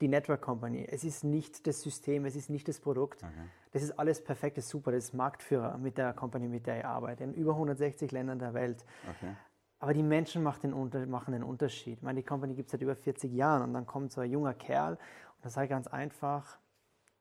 die 0.00 0.08
Network 0.08 0.40
Company, 0.40 0.86
es 0.90 1.04
ist 1.04 1.24
nicht 1.24 1.66
das 1.66 1.82
System, 1.82 2.24
es 2.24 2.34
ist 2.34 2.48
nicht 2.48 2.66
das 2.68 2.80
Produkt. 2.80 3.22
Okay. 3.22 3.32
Das 3.72 3.82
ist 3.82 3.98
alles 3.98 4.24
perfekt, 4.24 4.56
das 4.56 4.64
ist 4.64 4.70
super, 4.70 4.92
das 4.92 5.04
ist 5.04 5.14
Marktführer 5.14 5.76
mit 5.76 5.98
der 5.98 6.14
Company, 6.14 6.48
mit 6.48 6.66
der 6.66 6.78
ich 6.78 6.84
arbeite, 6.86 7.24
in 7.24 7.34
über 7.34 7.52
160 7.52 8.10
Ländern 8.10 8.38
der 8.38 8.54
Welt. 8.54 8.84
Okay. 9.08 9.36
Aber 9.78 9.92
die 9.92 10.02
Menschen 10.02 10.42
machen 10.42 10.70
den, 10.70 11.10
machen 11.10 11.32
den 11.32 11.42
Unterschied. 11.42 11.98
Ich 11.98 12.02
meine, 12.02 12.20
die 12.20 12.26
Company 12.26 12.54
gibt 12.54 12.68
es 12.68 12.72
seit 12.72 12.80
über 12.80 12.96
40 12.96 13.32
Jahren 13.32 13.62
und 13.62 13.74
dann 13.74 13.86
kommt 13.86 14.12
so 14.12 14.22
ein 14.22 14.30
junger 14.30 14.54
Kerl 14.54 14.94
und 14.94 15.44
da 15.44 15.50
sage 15.50 15.66
ich 15.66 15.70
ganz 15.70 15.86
einfach, 15.86 16.58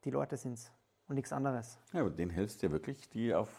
die 0.05 0.11
Leute 0.11 0.37
sind 0.37 0.53
es 0.53 0.71
und 1.09 1.15
nichts 1.15 1.33
anderes. 1.33 1.77
Ja, 1.91 2.01
aber 2.01 2.11
den 2.11 2.29
hilfst 2.29 2.61
du 2.61 2.67
ja 2.67 2.71
wirklich, 2.71 3.09
die 3.09 3.33
auf 3.33 3.49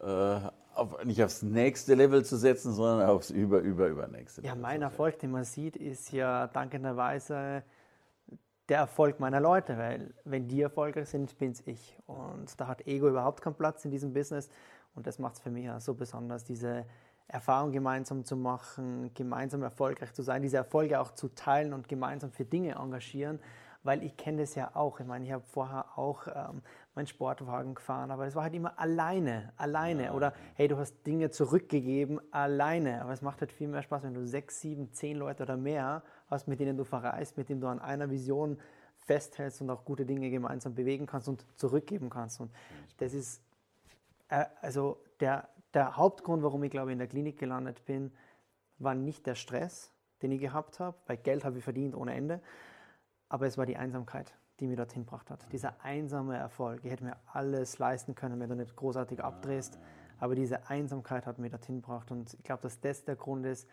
ja. 0.00 0.46
äh, 0.46 0.50
auf, 0.74 1.04
nicht 1.04 1.22
aufs 1.22 1.42
nächste 1.42 1.94
Level 1.94 2.24
zu 2.24 2.36
setzen, 2.36 2.72
sondern 2.72 3.08
aufs 3.08 3.30
über, 3.30 3.58
über, 3.58 3.88
übernächste. 3.88 4.42
Ja, 4.42 4.54
mein 4.54 4.82
Erfolg, 4.82 5.18
den 5.18 5.30
man 5.30 5.44
sieht, 5.44 5.76
ist 5.76 6.12
ja 6.12 6.46
dankenderweise 6.46 7.62
der 8.68 8.78
Erfolg 8.78 9.20
meiner 9.20 9.40
Leute, 9.40 9.76
weil 9.76 10.14
wenn 10.24 10.48
die 10.48 10.62
erfolgreich 10.62 11.08
sind, 11.08 11.36
bin 11.38 11.52
es 11.52 11.66
ich. 11.66 11.98
Und 12.06 12.58
da 12.58 12.68
hat 12.68 12.86
Ego 12.86 13.08
überhaupt 13.08 13.42
keinen 13.42 13.54
Platz 13.54 13.84
in 13.84 13.90
diesem 13.90 14.12
Business. 14.12 14.48
Und 14.94 15.06
das 15.06 15.18
macht 15.18 15.34
es 15.34 15.40
für 15.40 15.50
mich 15.50 15.64
ja 15.64 15.80
so 15.80 15.94
besonders, 15.94 16.44
diese 16.44 16.86
Erfahrung 17.28 17.72
gemeinsam 17.72 18.24
zu 18.24 18.36
machen, 18.36 19.10
gemeinsam 19.14 19.62
erfolgreich 19.62 20.12
zu 20.12 20.22
sein, 20.22 20.42
diese 20.42 20.58
Erfolge 20.58 21.00
auch 21.00 21.12
zu 21.12 21.28
teilen 21.28 21.72
und 21.72 21.88
gemeinsam 21.88 22.30
für 22.30 22.44
Dinge 22.44 22.74
engagieren 22.74 23.40
weil 23.82 24.02
ich 24.02 24.16
kenne 24.16 24.42
das 24.42 24.54
ja 24.54 24.70
auch. 24.74 25.00
Ich 25.00 25.06
meine, 25.06 25.24
ich 25.24 25.32
habe 25.32 25.44
vorher 25.44 25.98
auch 25.98 26.26
ähm, 26.28 26.62
meinen 26.94 27.06
Sportwagen 27.06 27.74
gefahren, 27.74 28.10
aber 28.10 28.26
es 28.26 28.34
war 28.34 28.44
halt 28.44 28.54
immer 28.54 28.78
alleine, 28.78 29.52
alleine. 29.56 30.04
Ja. 30.04 30.12
Oder 30.14 30.32
hey, 30.54 30.68
du 30.68 30.76
hast 30.76 31.06
Dinge 31.06 31.30
zurückgegeben, 31.30 32.20
alleine. 32.32 33.02
Aber 33.02 33.12
es 33.12 33.22
macht 33.22 33.40
halt 33.40 33.52
viel 33.52 33.68
mehr 33.68 33.82
Spaß, 33.82 34.04
wenn 34.04 34.14
du 34.14 34.26
sechs, 34.26 34.60
sieben, 34.60 34.92
zehn 34.92 35.16
Leute 35.16 35.42
oder 35.42 35.56
mehr 35.56 36.02
hast, 36.28 36.48
mit 36.48 36.60
denen 36.60 36.76
du 36.76 36.84
verreist, 36.84 37.36
mit 37.36 37.48
denen 37.48 37.60
du 37.60 37.66
an 37.66 37.80
einer 37.80 38.10
Vision 38.10 38.58
festhältst 38.98 39.60
und 39.60 39.70
auch 39.70 39.84
gute 39.84 40.06
Dinge 40.06 40.30
gemeinsam 40.30 40.74
bewegen 40.74 41.06
kannst 41.06 41.28
und 41.28 41.44
zurückgeben 41.58 42.08
kannst. 42.08 42.40
Und 42.40 42.52
das 42.98 43.14
ist 43.14 43.42
äh, 44.32 44.46
also 44.60 44.98
der, 45.20 45.48
der 45.74 45.96
Hauptgrund, 45.96 46.42
warum 46.42 46.62
ich 46.64 46.70
glaube 46.70 46.92
in 46.92 46.98
der 46.98 47.08
Klinik 47.08 47.38
gelandet 47.38 47.84
bin, 47.84 48.12
war 48.78 48.94
nicht 48.94 49.26
der 49.26 49.34
Stress, 49.34 49.92
den 50.22 50.32
ich 50.32 50.40
gehabt 50.40 50.80
habe, 50.80 50.96
weil 51.06 51.16
Geld 51.18 51.44
habe 51.44 51.58
ich 51.58 51.64
verdient 51.64 51.94
ohne 51.94 52.14
Ende, 52.14 52.40
aber 53.32 53.46
es 53.46 53.56
war 53.56 53.64
die 53.64 53.78
Einsamkeit, 53.78 54.34
die 54.60 54.66
mich 54.66 54.76
dorthin 54.76 55.04
gebracht 55.04 55.30
hat. 55.30 55.50
Dieser 55.52 55.82
einsame 55.82 56.36
Erfolg. 56.36 56.80
Ich 56.84 56.90
hätte 56.90 57.02
mir 57.02 57.16
alles 57.32 57.78
leisten 57.78 58.14
können, 58.14 58.38
wenn 58.38 58.50
du 58.50 58.56
nicht 58.56 58.76
großartig 58.76 59.24
abdrehst. 59.24 59.78
Aber 60.18 60.34
diese 60.34 60.68
Einsamkeit 60.68 61.24
hat 61.24 61.38
mich 61.38 61.50
dorthin 61.50 61.76
gebracht. 61.76 62.10
Und 62.10 62.34
ich 62.34 62.42
glaube, 62.42 62.60
dass 62.60 62.78
das 62.80 63.06
der 63.06 63.16
Grund 63.16 63.46
ist, 63.46 63.66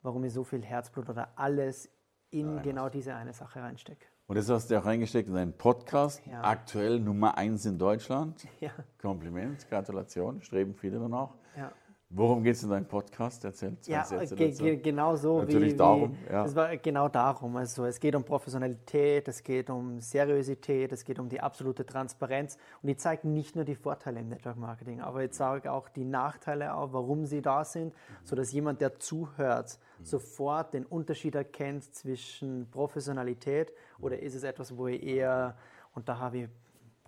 warum 0.00 0.24
ich 0.24 0.32
so 0.32 0.44
viel 0.44 0.64
Herzblut 0.64 1.10
oder 1.10 1.28
alles 1.36 1.90
in 2.30 2.62
genau 2.62 2.88
diese 2.88 3.14
eine 3.14 3.34
Sache 3.34 3.60
reinstecke. 3.60 4.06
Und 4.28 4.36
das 4.36 4.48
hast 4.48 4.70
du 4.70 4.78
auch 4.78 4.86
reingesteckt 4.86 5.28
in 5.28 5.34
deinen 5.34 5.56
Podcast, 5.56 6.22
ja. 6.26 6.42
aktuell 6.42 6.98
Nummer 6.98 7.36
eins 7.36 7.66
in 7.66 7.78
Deutschland. 7.78 8.48
Ja. 8.60 8.70
Kompliment, 8.96 9.68
Gratulation, 9.68 10.40
streben 10.40 10.74
viele 10.74 10.98
danach. 10.98 11.34
Ja. 11.54 11.70
Worum 12.08 12.44
geht 12.44 12.54
es 12.54 12.62
in 12.62 12.70
deinem 12.70 12.86
Podcast? 12.86 13.44
Erzähl 13.44 13.76
zwei 13.80 13.92
ja, 13.92 14.04
Sätze 14.04 14.36
ge 14.36 14.76
genau 14.76 15.16
so. 15.16 15.40
Natürlich 15.40 15.72
wie, 15.72 15.76
darum. 15.76 16.16
Wie, 16.24 16.32
ja. 16.32 16.44
Es 16.44 16.54
war 16.54 16.76
genau 16.76 17.08
darum. 17.08 17.56
Also 17.56 17.84
es 17.84 17.98
geht 17.98 18.14
um 18.14 18.22
Professionalität, 18.22 19.26
es 19.26 19.42
geht 19.42 19.70
um 19.70 20.00
Seriosität, 20.00 20.92
es 20.92 21.04
geht 21.04 21.18
um 21.18 21.28
die 21.28 21.40
absolute 21.40 21.84
Transparenz. 21.84 22.58
Und 22.80 22.90
ich 22.90 22.98
zeige 22.98 23.26
nicht 23.26 23.56
nur 23.56 23.64
die 23.64 23.74
Vorteile 23.74 24.20
im 24.20 24.28
Network 24.28 24.56
Marketing, 24.56 25.00
aber 25.00 25.24
ich 25.24 25.32
zeige 25.32 25.72
auch 25.72 25.88
die 25.88 26.04
Nachteile 26.04 26.74
auf, 26.74 26.92
warum 26.92 27.26
sie 27.26 27.42
da 27.42 27.64
sind, 27.64 27.86
mhm. 27.86 28.24
sodass 28.24 28.52
jemand, 28.52 28.80
der 28.80 29.00
zuhört, 29.00 29.76
mhm. 29.98 30.04
sofort 30.04 30.74
den 30.74 30.86
Unterschied 30.86 31.34
erkennt 31.34 31.92
zwischen 31.92 32.70
Professionalität 32.70 33.72
oder 33.98 34.20
ist 34.20 34.36
es 34.36 34.44
etwas, 34.44 34.76
wo 34.76 34.86
ich 34.86 35.02
eher, 35.02 35.56
und 35.92 36.08
da 36.08 36.20
habe 36.20 36.38
ich 36.38 36.48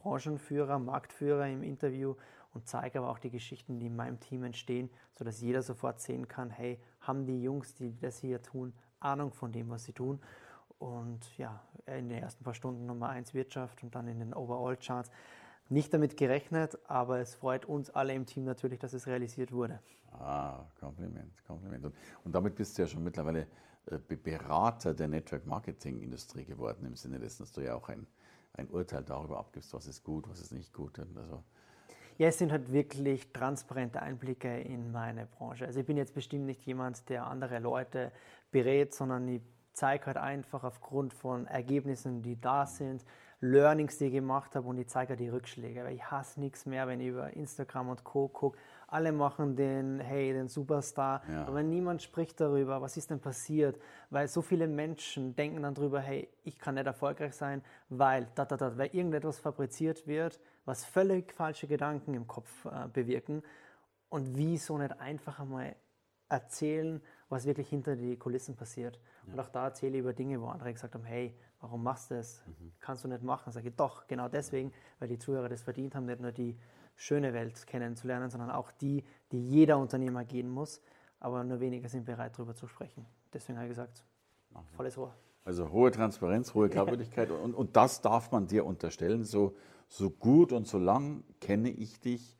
Branchenführer, 0.03 0.79
Marktführer 0.79 1.47
im 1.49 1.63
Interview, 1.63 2.15
und 2.59 2.67
zeige 2.67 2.99
aber 2.99 3.09
auch 3.09 3.21
die 3.21 3.31
Geschichten, 3.31 3.79
die 3.79 3.87
in 3.87 3.95
meinem 3.95 4.19
Team 4.19 4.43
entstehen, 4.43 4.91
sodass 5.17 5.41
jeder 5.41 5.63
sofort 5.63 6.01
sehen 6.01 6.27
kann, 6.27 6.51
hey, 6.51 6.81
haben 7.01 7.25
die 7.25 7.41
Jungs, 7.41 7.75
die 7.75 7.97
das 8.01 8.19
hier 8.19 8.43
tun, 8.43 8.73
Ahnung 8.99 9.33
von 9.33 9.53
dem, 9.53 9.71
was 9.71 9.85
sie 9.85 9.93
tun. 9.93 10.21
Und 10.81 11.21
ja, 11.39 11.63
in 11.87 12.09
den 12.09 12.21
ersten 12.21 12.43
paar 12.43 12.55
Stunden 12.55 12.85
Nummer 12.85 13.11
1 13.11 13.33
Wirtschaft 13.33 13.85
und 13.85 13.95
dann 13.95 14.09
in 14.09 14.19
den 14.19 14.35
Overall-Charts. 14.35 15.09
Nicht 15.69 15.95
damit 15.95 16.17
gerechnet, 16.17 16.77
aber 16.89 17.21
es 17.21 17.37
freut 17.37 17.65
uns 17.65 17.91
alle 17.91 18.13
im 18.13 18.27
Team 18.27 18.43
natürlich, 18.43 18.81
dass 18.81 18.93
es 18.93 19.07
realisiert 19.07 19.53
wurde. 19.53 19.79
Ah, 20.11 20.65
Kompliment, 20.81 21.33
Kompliment. 21.47 21.85
Und, 21.85 21.95
und 22.25 22.35
damit 22.35 22.57
bist 22.57 22.77
du 22.77 22.83
ja 22.83 22.89
schon 22.89 23.05
mittlerweile 23.05 23.47
äh, 23.87 23.99
Berater 24.17 24.95
der 24.95 25.07
Network-Marketing-Industrie 25.07 26.45
geworden, 26.45 26.87
im 26.87 26.97
Sinne 26.97 27.21
dessen, 27.21 27.45
dass 27.45 27.53
du 27.53 27.61
ja 27.61 27.77
auch 27.77 27.89
ein, 27.89 28.09
ein 28.55 28.69
Urteil 28.69 29.05
darüber 29.05 29.39
abgibst, 29.39 29.73
was 29.75 29.87
ist 29.87 30.03
gut, 30.03 30.29
was 30.29 30.41
ist 30.41 30.51
nicht 30.51 30.73
gut. 30.73 30.99
Also 30.99 31.45
ja, 32.19 32.29
es 32.29 32.39
sind 32.39 32.51
halt 32.51 32.73
wirklich 32.73 33.33
transparente 33.33 34.03
Einblicke 34.03 34.61
in 34.61 34.91
meine 34.91 35.27
Branche. 35.27 35.67
Also 35.67 35.81
ich 35.81 35.87
bin 35.87 35.97
jetzt 35.97 36.15
bestimmt 36.15 36.47
nicht 36.47 36.67
jemand, 36.67 37.09
der 37.09 37.27
andere 37.27 37.61
Leute 37.61 38.11
berät, 38.51 38.93
sondern 38.93 39.29
ich 39.29 39.41
zeige 39.73 40.07
halt 40.07 40.17
einfach 40.17 40.65
aufgrund 40.65 41.15
von 41.15 41.47
Ergebnissen, 41.47 42.21
die 42.21 42.41
da 42.41 42.67
sind, 42.67 43.05
Learnings, 43.41 43.99
die 43.99 44.07
ich 44.07 44.13
gemacht 44.13 44.57
habe 44.57 44.67
und 44.67 44.79
ich 44.79 44.89
zeige 44.89 45.15
die 45.15 45.29
Rückschläge. 45.29 45.85
Weil 45.85 45.95
ich 45.95 46.11
hasse 46.11 46.41
nichts 46.41 46.67
mehr, 46.67 46.89
wenn 46.89 47.01
ich 47.01 47.07
über 47.07 47.33
Instagram 47.35 47.91
und 47.91 48.03
Co. 48.03 48.27
gucke. 48.27 48.59
Alle 48.89 49.13
machen 49.13 49.55
den, 49.55 50.01
hey, 50.01 50.33
den 50.33 50.49
Superstar. 50.49 51.23
Ja. 51.31 51.47
Aber 51.47 51.63
niemand 51.63 52.03
spricht 52.03 52.41
darüber, 52.41 52.83
was 52.83 52.97
ist 52.97 53.11
denn 53.11 53.21
passiert? 53.21 53.79
Weil 54.11 54.27
so 54.27 54.43
viele 54.43 54.67
Menschen 54.67 55.37
denken 55.37 55.63
dann 55.63 55.75
darüber, 55.75 56.01
hey, 56.01 56.29
ich 56.43 56.59
kann 56.59 56.75
nicht 56.75 56.87
erfolgreich 56.87 57.35
sein, 57.35 57.63
weil, 57.89 58.27
da, 58.35 58.45
da, 58.45 58.57
da, 58.57 58.77
weil 58.77 58.89
irgendetwas 58.89 59.39
fabriziert 59.39 60.09
wird, 60.09 60.41
was 60.69 60.85
völlig 60.85 61.33
falsche 61.33 61.67
Gedanken 61.67 62.13
im 62.13 62.27
Kopf 62.27 62.67
äh, 62.67 62.89
bewirken. 62.93 63.43
Und 64.11 64.37
wieso 64.37 64.77
nicht 64.77 65.01
einfach 65.01 65.41
einmal 65.41 65.75
erzählen, 66.29 67.03
was 67.31 67.47
wirklich 67.47 67.69
hinter 67.71 67.97
die 67.97 68.19
Kulissen 68.19 68.55
passiert. 68.55 69.01
Ja. 69.27 69.33
Und 69.33 69.41
auch 69.41 69.49
da 69.49 69.65
erzähle 69.65 69.95
ich 69.95 70.01
über 70.01 70.13
Dinge, 70.13 70.41
wo 70.41 70.49
andere 70.49 70.73
gesagt 70.73 70.95
haben, 70.95 71.05
hey, 71.05 71.35
warum 71.61 71.83
machst 71.83 72.11
du 72.11 72.17
das? 72.17 72.45
Mhm. 72.47 72.73
Kannst 72.81 73.03
du 73.03 73.09
nicht 73.09 73.23
machen? 73.23 73.51
Sage 73.51 73.69
ich, 73.69 73.77
doch, 73.77 74.07
genau 74.07 74.29
deswegen, 74.29 74.73
weil 74.99 75.09
die 75.09 75.19
Zuhörer 75.19 75.49
das 75.49 75.63
verdient 75.63 75.95
haben, 75.95 76.05
nicht 76.05 76.21
nur 76.21 76.33
die 76.33 76.59
schöne 76.97 77.33
Welt 77.33 77.67
kennenzulernen, 77.67 78.29
sondern 78.29 78.51
auch 78.51 78.71
die, 78.71 79.05
die 79.33 79.41
jeder 79.41 79.79
Unternehmer 79.79 80.25
gehen 80.25 80.51
muss. 80.51 80.83
Aber 81.19 81.45
nur 81.45 81.61
wenige 81.61 81.89
sind 81.89 82.05
bereit, 82.05 82.35
darüber 82.37 82.55
zu 82.55 82.67
sprechen. 82.67 83.07
Deswegen 83.33 83.59
habe 83.59 83.69
ich 83.69 83.71
gesagt, 83.71 84.05
volles 84.77 84.99
Rohr. 84.99 85.15
Also 85.49 85.71
hohe 85.71 85.91
Transparenz, 85.91 86.53
hohe 86.53 86.69
Glaubwürdigkeit. 86.69 87.31
und, 87.31 87.55
und 87.55 87.75
das 87.75 88.03
darf 88.03 88.31
man 88.33 88.49
dir 88.49 88.67
unterstellen. 88.67 89.25
So, 89.25 89.57
so 89.89 90.11
gut 90.11 90.53
und 90.53 90.67
so 90.67 90.77
lang 90.77 91.25
kenne 91.41 91.71
ich 91.71 92.01
dich. 92.01 92.37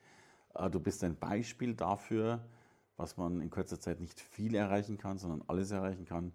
Äh, 0.53 0.69
du 0.69 0.79
bist 0.79 1.03
ein 1.03 1.15
Beispiel 1.15 1.73
dafür, 1.73 2.45
was 2.97 3.17
man 3.17 3.41
in 3.41 3.49
kurzer 3.49 3.79
Zeit 3.79 3.99
nicht 3.99 4.19
viel 4.19 4.53
erreichen 4.53 4.99
kann, 4.99 5.17
sondern 5.17 5.41
alles 5.47 5.71
erreichen 5.71 6.05
kann. 6.05 6.33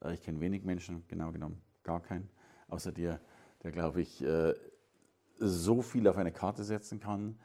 Äh, 0.00 0.14
ich 0.14 0.22
kenne 0.22 0.38
wenig 0.38 0.62
Menschen, 0.62 1.02
genau 1.08 1.32
genommen 1.32 1.60
gar 1.82 1.98
keinen, 1.98 2.30
außer 2.68 2.92
dir, 2.92 3.18
der, 3.64 3.72
glaube 3.72 4.00
ich, 4.00 4.22
äh, 4.22 4.54
so 5.38 5.82
viel 5.82 6.06
auf 6.06 6.18
eine 6.18 6.30
Karte 6.30 6.62
setzen 6.62 7.00
kann, 7.00 7.36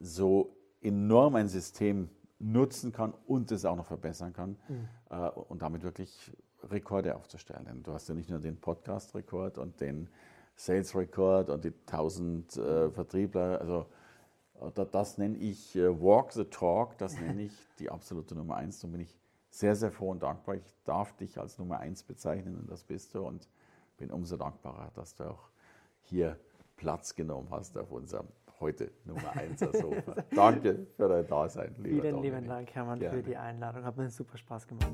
so 0.00 0.56
enorm 0.80 1.36
ein 1.36 1.46
System 1.46 2.10
nutzen 2.40 2.90
kann 2.90 3.14
und 3.28 3.52
es 3.52 3.64
auch 3.64 3.76
noch 3.76 3.86
verbessern 3.86 4.32
kann 4.32 4.58
mhm. 4.66 4.88
und 5.46 5.62
damit 5.62 5.84
wirklich 5.84 6.32
Rekorde 6.70 7.16
aufzustellen. 7.16 7.64
Denn 7.66 7.82
du 7.82 7.92
hast 7.92 8.08
ja 8.08 8.14
nicht 8.14 8.30
nur 8.30 8.40
den 8.40 8.56
Podcast-Rekord 8.56 9.58
und 9.58 9.80
den 9.80 10.08
Sales-Rekord 10.56 11.50
und 11.50 11.64
die 11.64 11.72
1000 11.86 12.56
äh, 12.56 12.90
Vertriebler, 12.90 13.60
also 13.60 13.86
das, 14.74 14.90
das 14.90 15.18
nenne 15.18 15.36
ich 15.38 15.76
äh, 15.76 16.00
Walk 16.00 16.32
the 16.32 16.44
Talk, 16.44 16.96
das 16.98 17.20
nenne 17.20 17.42
ich 17.42 17.52
die 17.78 17.90
absolute 17.90 18.34
Nummer 18.34 18.56
eins. 18.56 18.80
Da 18.80 18.88
bin 18.88 19.00
ich 19.00 19.18
sehr, 19.50 19.76
sehr 19.76 19.90
froh 19.90 20.10
und 20.10 20.22
dankbar. 20.22 20.56
Ich 20.56 20.74
darf 20.84 21.16
dich 21.16 21.38
als 21.38 21.58
Nummer 21.58 21.78
eins 21.78 22.02
bezeichnen 22.02 22.56
und 22.56 22.70
das 22.70 22.84
bist 22.84 23.14
du 23.14 23.26
und 23.26 23.48
bin 23.98 24.10
umso 24.10 24.36
dankbarer, 24.36 24.90
dass 24.94 25.14
du 25.14 25.24
auch 25.24 25.48
hier 26.02 26.38
Platz 26.76 27.14
genommen 27.14 27.48
hast 27.50 27.78
auf 27.78 27.90
unserem 27.92 28.26
heute 28.60 28.90
Nummer 29.04 29.30
1 29.36 29.60
Sofa. 29.60 30.24
Danke 30.34 30.86
für 30.96 31.08
dein 31.08 31.26
Dasein, 31.26 31.74
lieber 31.78 32.02
Vielen 32.02 32.22
lieben 32.22 32.46
Dank, 32.46 32.74
Hermann, 32.74 32.98
Gerne. 32.98 33.16
für 33.16 33.22
die 33.22 33.36
Einladung. 33.36 33.84
Hat 33.84 33.96
mir 33.96 34.08
super 34.10 34.38
Spaß 34.38 34.66
gemacht. 34.66 34.92